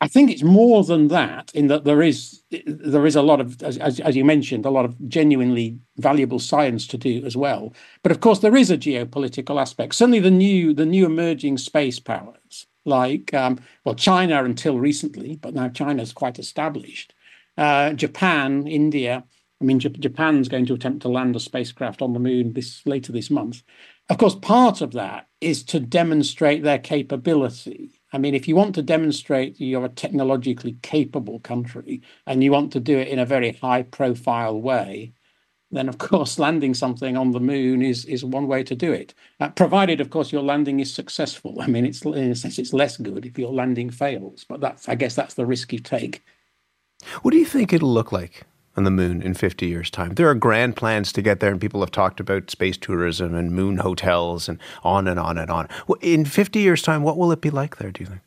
I 0.00 0.08
think 0.08 0.30
it's 0.30 0.42
more 0.42 0.84
than 0.84 1.08
that 1.08 1.50
in 1.54 1.68
that 1.68 1.84
there 1.84 2.02
is 2.02 2.42
there 2.66 3.06
is 3.06 3.16
a 3.16 3.22
lot 3.22 3.40
of 3.40 3.62
as, 3.62 3.78
as 3.78 4.16
you 4.16 4.24
mentioned 4.24 4.64
a 4.64 4.70
lot 4.70 4.84
of 4.84 5.08
genuinely 5.08 5.78
valuable 5.98 6.38
science 6.38 6.86
to 6.88 6.98
do 6.98 7.24
as 7.24 7.36
well. 7.36 7.74
But 8.02 8.12
of 8.12 8.20
course 8.20 8.40
there 8.40 8.56
is 8.56 8.70
a 8.70 8.78
geopolitical 8.78 9.60
aspect. 9.60 9.94
Certainly 9.94 10.20
the 10.20 10.30
new 10.30 10.74
the 10.74 10.86
new 10.86 11.06
emerging 11.06 11.58
space 11.58 11.98
powers 12.00 12.66
like 12.84 13.34
um, 13.34 13.60
well 13.84 13.94
China 13.94 14.44
until 14.44 14.78
recently, 14.78 15.36
but 15.36 15.54
now 15.54 15.68
China's 15.68 16.12
quite 16.12 16.38
established. 16.38 17.14
Uh, 17.56 17.92
Japan, 17.92 18.66
India. 18.66 19.24
I 19.60 19.64
mean, 19.64 19.78
J- 19.78 19.88
Japan's 19.88 20.48
going 20.48 20.66
to 20.66 20.74
attempt 20.74 21.00
to 21.02 21.08
land 21.08 21.34
a 21.34 21.40
spacecraft 21.40 22.02
on 22.02 22.12
the 22.12 22.18
moon 22.18 22.52
this 22.52 22.82
later 22.84 23.12
this 23.12 23.30
month. 23.30 23.62
Of 24.10 24.18
course, 24.18 24.34
part 24.34 24.82
of 24.82 24.92
that 24.92 25.26
is 25.40 25.64
to 25.64 25.80
demonstrate 25.80 26.62
their 26.62 26.78
capability 26.78 27.95
I 28.12 28.18
mean, 28.18 28.34
if 28.34 28.46
you 28.46 28.56
want 28.56 28.74
to 28.76 28.82
demonstrate 28.82 29.60
you're 29.60 29.84
a 29.84 29.88
technologically 29.88 30.78
capable 30.82 31.40
country 31.40 32.02
and 32.26 32.42
you 32.42 32.52
want 32.52 32.72
to 32.72 32.80
do 32.80 32.98
it 32.98 33.08
in 33.08 33.18
a 33.18 33.26
very 33.26 33.52
high 33.52 33.82
profile 33.82 34.60
way, 34.60 35.12
then 35.70 35.88
of 35.88 35.98
course 36.10 36.38
landing 36.38 36.74
something 36.74 37.16
on 37.16 37.32
the 37.32 37.40
moon 37.40 37.82
is 37.82 38.04
is 38.04 38.24
one 38.24 38.46
way 38.46 38.62
to 38.62 38.74
do 38.74 38.92
it. 38.92 39.14
Uh, 39.40 39.48
provided, 39.48 40.00
of 40.00 40.10
course, 40.10 40.32
your 40.32 40.42
landing 40.42 40.80
is 40.80 40.92
successful. 40.92 41.60
I 41.60 41.66
mean, 41.66 41.84
it's 41.84 42.02
in 42.02 42.30
a 42.30 42.34
sense 42.34 42.58
it's 42.58 42.72
less 42.72 42.96
good 42.96 43.26
if 43.26 43.38
your 43.38 43.52
landing 43.52 43.90
fails, 43.90 44.44
but 44.48 44.60
that's 44.60 44.88
I 44.88 44.94
guess 44.94 45.14
that's 45.14 45.34
the 45.34 45.46
risk 45.46 45.72
you 45.72 45.80
take. 45.80 46.22
What 47.22 47.32
do 47.32 47.38
you 47.38 47.44
think 47.44 47.72
it'll 47.72 47.92
look 47.92 48.12
like? 48.12 48.44
On 48.76 48.84
the 48.84 48.90
moon 48.90 49.22
in 49.22 49.34
50 49.34 49.66
years' 49.66 49.90
time. 49.90 50.14
There 50.14 50.28
are 50.28 50.34
grand 50.34 50.76
plans 50.76 51.12
to 51.12 51.22
get 51.22 51.40
there, 51.40 51.50
and 51.50 51.60
people 51.60 51.80
have 51.80 51.90
talked 51.90 52.20
about 52.20 52.50
space 52.50 52.76
tourism 52.76 53.34
and 53.34 53.52
moon 53.52 53.78
hotels 53.78 54.48
and 54.48 54.58
on 54.84 55.08
and 55.08 55.18
on 55.18 55.38
and 55.38 55.50
on. 55.50 55.68
In 56.00 56.24
50 56.24 56.60
years' 56.60 56.82
time, 56.82 57.02
what 57.02 57.16
will 57.16 57.32
it 57.32 57.40
be 57.40 57.50
like 57.50 57.76
there, 57.76 57.90
do 57.90 58.02
you 58.02 58.06
think? 58.06 58.20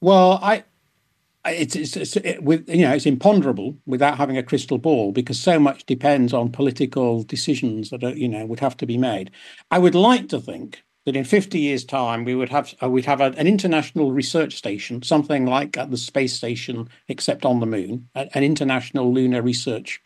Well, 0.00 0.38
I. 0.42 0.64
It's, 1.46 1.76
it's, 1.76 1.94
it's 1.94 2.16
it, 2.16 2.42
with 2.42 2.66
you 2.70 2.86
know 2.86 2.94
it's 2.94 3.04
imponderable 3.04 3.76
without 3.84 4.16
having 4.16 4.38
a 4.38 4.42
crystal 4.42 4.78
ball 4.78 5.12
because 5.12 5.38
so 5.38 5.58
much 5.58 5.84
depends 5.84 6.32
on 6.32 6.50
political 6.50 7.22
decisions 7.22 7.90
that 7.90 8.02
are, 8.02 8.16
you 8.16 8.28
know 8.28 8.46
would 8.46 8.60
have 8.60 8.78
to 8.78 8.86
be 8.86 8.96
made. 8.96 9.30
I 9.70 9.78
would 9.78 9.94
like 9.94 10.30
to 10.30 10.40
think 10.40 10.82
that 11.04 11.16
in 11.16 11.24
50 11.24 11.58
years' 11.58 11.84
time 11.84 12.24
we 12.24 12.34
would 12.34 12.48
have 12.48 12.74
uh, 12.82 12.88
we'd 12.88 13.04
have 13.04 13.20
a, 13.20 13.32
an 13.36 13.46
international 13.46 14.12
research 14.12 14.56
station, 14.56 15.02
something 15.02 15.46
like 15.46 15.76
at 15.76 15.90
the 15.90 15.96
space 15.96 16.34
station 16.34 16.88
except 17.08 17.44
on 17.44 17.60
the 17.60 17.66
moon, 17.66 18.08
a, 18.14 18.28
an 18.36 18.42
international 18.42 19.12
lunar 19.12 19.42
research 19.42 20.00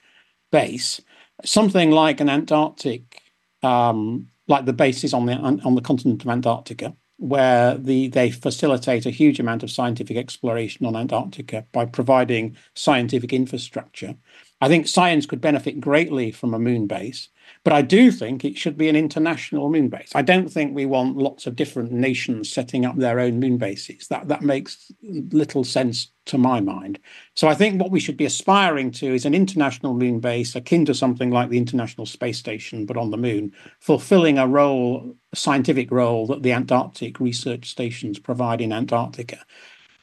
base, 0.50 1.00
something 1.44 1.90
like 1.90 2.20
an 2.20 2.28
Antarctic, 2.28 3.22
um, 3.62 4.28
like 4.48 4.64
the 4.64 4.72
bases 4.72 5.14
on 5.14 5.26
the 5.26 5.34
on 5.34 5.74
the 5.74 5.80
continent 5.80 6.22
of 6.22 6.30
Antarctica, 6.30 6.94
where 7.18 7.76
the 7.76 8.08
they 8.08 8.30
facilitate 8.30 9.06
a 9.06 9.10
huge 9.10 9.38
amount 9.38 9.62
of 9.62 9.70
scientific 9.70 10.16
exploration 10.16 10.86
on 10.86 10.96
Antarctica 10.96 11.64
by 11.72 11.84
providing 11.84 12.56
scientific 12.74 13.32
infrastructure. 13.32 14.16
I 14.60 14.68
think 14.68 14.88
science 14.88 15.26
could 15.26 15.40
benefit 15.40 15.80
greatly 15.80 16.32
from 16.32 16.54
a 16.54 16.58
moon 16.58 16.86
base. 16.86 17.28
But 17.64 17.72
I 17.72 17.82
do 17.82 18.10
think 18.10 18.44
it 18.44 18.56
should 18.56 18.78
be 18.78 18.88
an 18.88 18.96
international 18.96 19.70
moon 19.70 19.88
base. 19.88 20.12
I 20.14 20.22
don't 20.22 20.50
think 20.50 20.74
we 20.74 20.86
want 20.86 21.16
lots 21.16 21.46
of 21.46 21.56
different 21.56 21.92
nations 21.92 22.50
setting 22.50 22.84
up 22.84 22.96
their 22.96 23.20
own 23.20 23.40
moon 23.40 23.58
bases. 23.58 24.08
That 24.08 24.28
that 24.28 24.42
makes 24.42 24.90
little 25.02 25.64
sense 25.64 26.10
to 26.26 26.38
my 26.38 26.60
mind. 26.60 26.98
So 27.34 27.48
I 27.48 27.54
think 27.54 27.80
what 27.80 27.90
we 27.90 28.00
should 28.00 28.16
be 28.16 28.26
aspiring 28.26 28.90
to 28.92 29.14
is 29.14 29.24
an 29.24 29.34
international 29.34 29.94
moon 29.94 30.20
base 30.20 30.54
akin 30.54 30.84
to 30.86 30.94
something 30.94 31.30
like 31.30 31.48
the 31.48 31.58
International 31.58 32.06
Space 32.06 32.38
Station, 32.38 32.86
but 32.86 32.96
on 32.96 33.10
the 33.10 33.16
moon, 33.16 33.52
fulfilling 33.80 34.38
a 34.38 34.46
role, 34.46 35.14
a 35.32 35.36
scientific 35.36 35.90
role 35.90 36.26
that 36.26 36.42
the 36.42 36.52
Antarctic 36.52 37.18
research 37.18 37.70
stations 37.70 38.18
provide 38.18 38.60
in 38.60 38.72
Antarctica. 38.72 39.38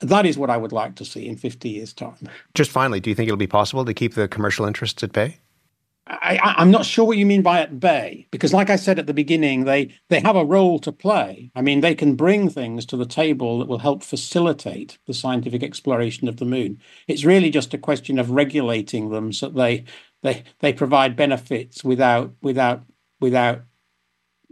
That 0.02 0.26
is 0.26 0.38
what 0.38 0.50
I 0.50 0.58
would 0.58 0.72
like 0.72 0.96
to 0.96 1.06
see 1.06 1.28
in 1.28 1.38
50 1.38 1.70
years' 1.70 1.94
time. 1.94 2.30
Just 2.54 2.72
finally, 2.72 3.00
do 3.00 3.10
you 3.10 3.16
think 3.16 3.28
it'll 3.28 3.38
be 3.38 3.48
possible 3.48 3.86
to 3.86 3.94
keep 3.94 4.16
the 4.16 4.28
commercial 4.28 4.66
interests 4.66 5.02
at 5.04 5.14
bay? 5.14 5.38
I, 6.08 6.62
am 6.62 6.70
not 6.70 6.86
sure 6.86 7.06
what 7.06 7.18
you 7.18 7.26
mean 7.26 7.42
by 7.42 7.62
at 7.62 7.80
bay, 7.80 8.28
because, 8.30 8.54
like 8.54 8.70
I 8.70 8.76
said 8.76 9.00
at 9.00 9.08
the 9.08 9.14
beginning, 9.14 9.66
they 9.66 9.90
they 10.10 10.20
have 10.20 10.36
a 10.36 10.46
role 10.46 10.78
to 10.80 10.92
play. 10.92 11.52
I 11.56 11.62
mean, 11.62 11.82
they 11.82 11.96
can 11.96 12.16
bring 12.16 12.48
things 12.48 12.86
to 12.88 12.98
the 12.98 13.08
table 13.08 13.58
that 13.60 13.68
will 13.68 13.80
help 13.80 14.04
facilitate 14.04 15.00
the 15.08 15.16
scientific 15.16 15.64
exploration 15.64 16.28
of 16.28 16.38
the 16.38 16.46
moon. 16.46 16.80
It's 17.08 17.26
really 17.26 17.50
just 17.50 17.74
a 17.74 17.80
question 17.80 18.20
of 18.20 18.30
regulating 18.30 19.10
them 19.10 19.34
so 19.34 19.48
that 19.48 19.56
they 19.56 19.84
they 20.22 20.44
they 20.60 20.74
provide 20.74 21.16
benefits 21.16 21.84
without 21.84 22.32
without 22.42 22.84
without 23.20 23.64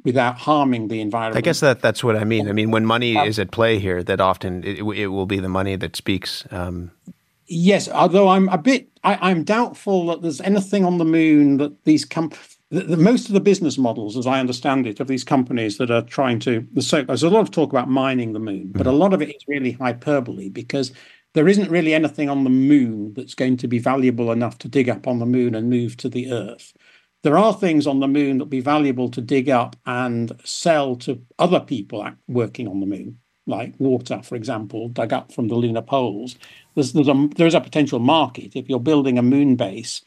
without 0.04 0.38
harming 0.39 0.88
the 0.88 1.02
environment. 1.02 1.38
I 1.38 1.42
guess 1.42 1.60
that 1.60 1.82
that's 1.82 2.04
what 2.04 2.16
I 2.16 2.24
mean. 2.24 2.50
I 2.50 2.52
mean, 2.52 2.72
when 2.72 2.86
money 2.86 3.16
is 3.16 3.38
at 3.38 3.52
play 3.52 3.78
here, 3.78 4.02
that 4.04 4.20
often 4.20 4.63
it, 4.63 4.80
it 4.80 5.08
will 5.08 5.28
be 5.28 5.39
the 5.39 5.50
money 5.50 5.76
that 5.76 5.96
speaks. 5.96 6.46
Um, 6.50 6.92
Yes, 7.47 7.89
although 7.89 8.29
I'm 8.29 8.47
a 8.49 8.58
bit, 8.58 8.89
I, 9.03 9.32
am 9.32 9.43
doubtful 9.43 10.08
that 10.08 10.21
there's 10.21 10.41
anything 10.41 10.86
on 10.86 10.97
the 10.97 11.06
moon 11.06 11.58
that 11.58 11.84
these 11.86 12.06
companies. 12.06 12.58
The, 12.69 12.82
the, 12.82 12.97
most 12.97 13.27
of 13.27 13.34
the 13.34 13.39
business 13.39 13.77
models, 13.77 14.17
as 14.17 14.25
I 14.25 14.39
understand 14.39 14.88
it, 14.88 14.99
of 14.99 15.08
these 15.08 15.23
companies 15.23 15.77
that 15.77 15.91
are 15.91 16.01
trying 16.01 16.39
to. 16.39 16.65
So, 16.79 17.03
there's 17.03 17.23
a 17.23 17.29
lot 17.29 17.41
of 17.41 17.51
talk 17.51 17.71
about 17.71 17.89
mining 17.89 18.34
the 18.34 18.39
moon, 18.39 18.71
but 18.73 18.88
a 18.88 18.89
mm-hmm. 18.89 18.99
lot 18.99 19.13
of 19.13 19.21
it 19.21 19.29
is 19.29 19.43
really 19.47 19.73
hyperbole 19.73 20.49
because 20.49 20.91
there 21.34 21.47
isn't 21.47 21.69
really 21.69 21.93
anything 21.93 22.29
on 22.29 22.43
the 22.43 22.49
moon 22.49 23.13
that's 23.15 23.36
going 23.36 23.58
to 23.58 23.67
be 23.67 23.79
valuable 23.79 24.32
enough 24.32 24.58
to 24.60 24.67
dig 24.67 24.89
up 24.89 25.08
on 25.08 25.19
the 25.19 25.25
moon 25.25 25.56
and 25.56 25.69
move 25.69 25.97
to 25.97 26.10
the 26.10 26.32
Earth. 26.32 26.73
There 27.23 27.38
are 27.38 27.53
things 27.53 27.88
on 27.88 27.99
the 27.99 28.08
moon 28.08 28.38
that 28.38 28.45
will 28.45 28.49
be 28.49 28.60
valuable 28.60 29.10
to 29.10 29.21
dig 29.21 29.49
up 29.49 29.75
and 29.86 30.32
sell 30.43 30.95
to 30.97 31.21
other 31.39 31.60
people 31.60 32.08
working 32.27 32.67
on 32.67 32.79
the 32.79 32.86
moon, 32.86 33.19
like 33.47 33.73
water, 33.79 34.21
for 34.21 34.36
example, 34.36 34.89
dug 34.89 35.13
up 35.13 35.32
from 35.32 35.47
the 35.47 35.56
lunar 35.56 35.82
poles 35.82 36.38
there's, 36.75 36.93
there's 36.93 37.07
a, 37.07 37.29
there 37.36 37.47
is 37.47 37.55
a 37.55 37.62
potential 37.62 37.99
market. 37.99 38.55
If 38.55 38.69
you're 38.69 38.79
building 38.79 39.17
a 39.17 39.23
moon 39.23 39.55
base, 39.55 40.01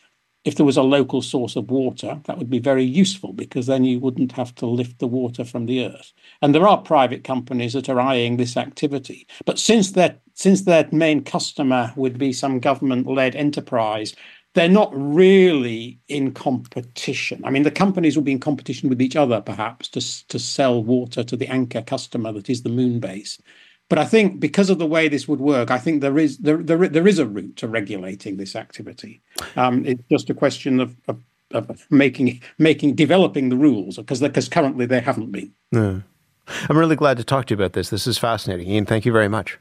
if 0.44 0.54
there 0.54 0.64
was 0.64 0.76
a 0.76 0.82
local 0.82 1.22
source 1.22 1.56
of 1.56 1.70
water, 1.70 2.20
that 2.24 2.38
would 2.38 2.48
be 2.48 2.60
very 2.60 2.84
useful 2.84 3.32
because 3.32 3.66
then 3.66 3.82
you 3.82 3.98
wouldn't 3.98 4.30
have 4.32 4.54
to 4.54 4.66
lift 4.66 5.00
the 5.00 5.08
water 5.08 5.44
from 5.44 5.66
the 5.66 5.84
earth. 5.84 6.12
And 6.40 6.54
there 6.54 6.68
are 6.68 6.78
private 6.78 7.24
companies 7.24 7.72
that 7.72 7.88
are 7.88 7.98
eyeing 7.98 8.36
this 8.36 8.56
activity. 8.56 9.26
But 9.44 9.58
since 9.58 9.92
their 9.92 10.16
since 10.34 10.62
their 10.62 10.88
main 10.92 11.24
customer 11.24 11.92
would 11.96 12.18
be 12.18 12.32
some 12.32 12.60
government-led 12.60 13.34
enterprise, 13.34 14.14
they're 14.54 14.68
not 14.68 14.90
really 14.94 15.98
in 16.08 16.32
competition. 16.32 17.42
I 17.44 17.50
mean, 17.50 17.62
the 17.62 17.70
companies 17.70 18.16
will 18.16 18.24
be 18.24 18.32
in 18.32 18.40
competition 18.40 18.88
with 18.88 19.02
each 19.02 19.16
other, 19.16 19.40
perhaps, 19.40 19.88
to, 19.88 20.28
to 20.28 20.38
sell 20.38 20.82
water 20.82 21.24
to 21.24 21.36
the 21.36 21.48
anchor 21.48 21.82
customer 21.82 22.32
that 22.32 22.48
is 22.48 22.62
the 22.62 22.70
moon 22.70 23.00
base. 23.00 23.38
But 23.88 23.98
I 23.98 24.04
think 24.04 24.40
because 24.40 24.68
of 24.68 24.78
the 24.78 24.86
way 24.86 25.08
this 25.08 25.28
would 25.28 25.40
work, 25.40 25.70
I 25.70 25.78
think 25.78 26.00
there 26.00 26.18
is 26.18 26.38
there 26.38 26.56
there, 26.56 26.88
there 26.88 27.06
is 27.06 27.18
a 27.18 27.26
route 27.26 27.56
to 27.56 27.68
regulating 27.68 28.36
this 28.36 28.56
activity. 28.56 29.22
Um, 29.54 29.86
it's 29.86 30.02
just 30.10 30.28
a 30.28 30.34
question 30.34 30.80
of, 30.80 30.96
of, 31.06 31.20
of, 31.52 31.86
making 31.90 32.40
making 32.58 32.96
developing 32.96 33.48
the 33.48 33.56
rules 33.56 33.96
because 33.96 34.20
because 34.20 34.48
currently 34.48 34.86
they 34.86 35.00
haven't 35.00 35.30
been. 35.30 35.52
Yeah. 35.70 36.00
I'm 36.68 36.78
really 36.78 36.96
glad 36.96 37.16
to 37.18 37.24
talk 37.24 37.46
to 37.46 37.54
you 37.54 37.56
about 37.56 37.72
this. 37.72 37.90
This 37.90 38.06
is 38.06 38.18
fascinating, 38.18 38.68
Ian. 38.68 38.86
Thank 38.86 39.04
you 39.04 39.12
very 39.12 39.28
much. 39.28 39.58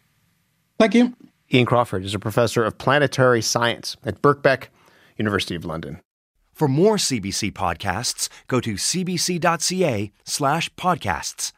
Thank 0.79 0.93
you. 0.93 1.15
Ian 1.53 1.65
Crawford 1.65 2.03
is 2.03 2.13
a 2.13 2.19
professor 2.19 2.63
of 2.63 2.77
planetary 2.77 3.41
science 3.41 3.97
at 4.03 4.21
Birkbeck, 4.21 4.67
University 5.17 5.55
of 5.55 5.65
London. 5.65 5.99
For 6.53 6.67
more 6.67 6.97
CBC 6.97 7.53
podcasts, 7.53 8.29
go 8.47 8.59
to 8.61 8.75
cbc.ca/podcasts. 8.75 11.51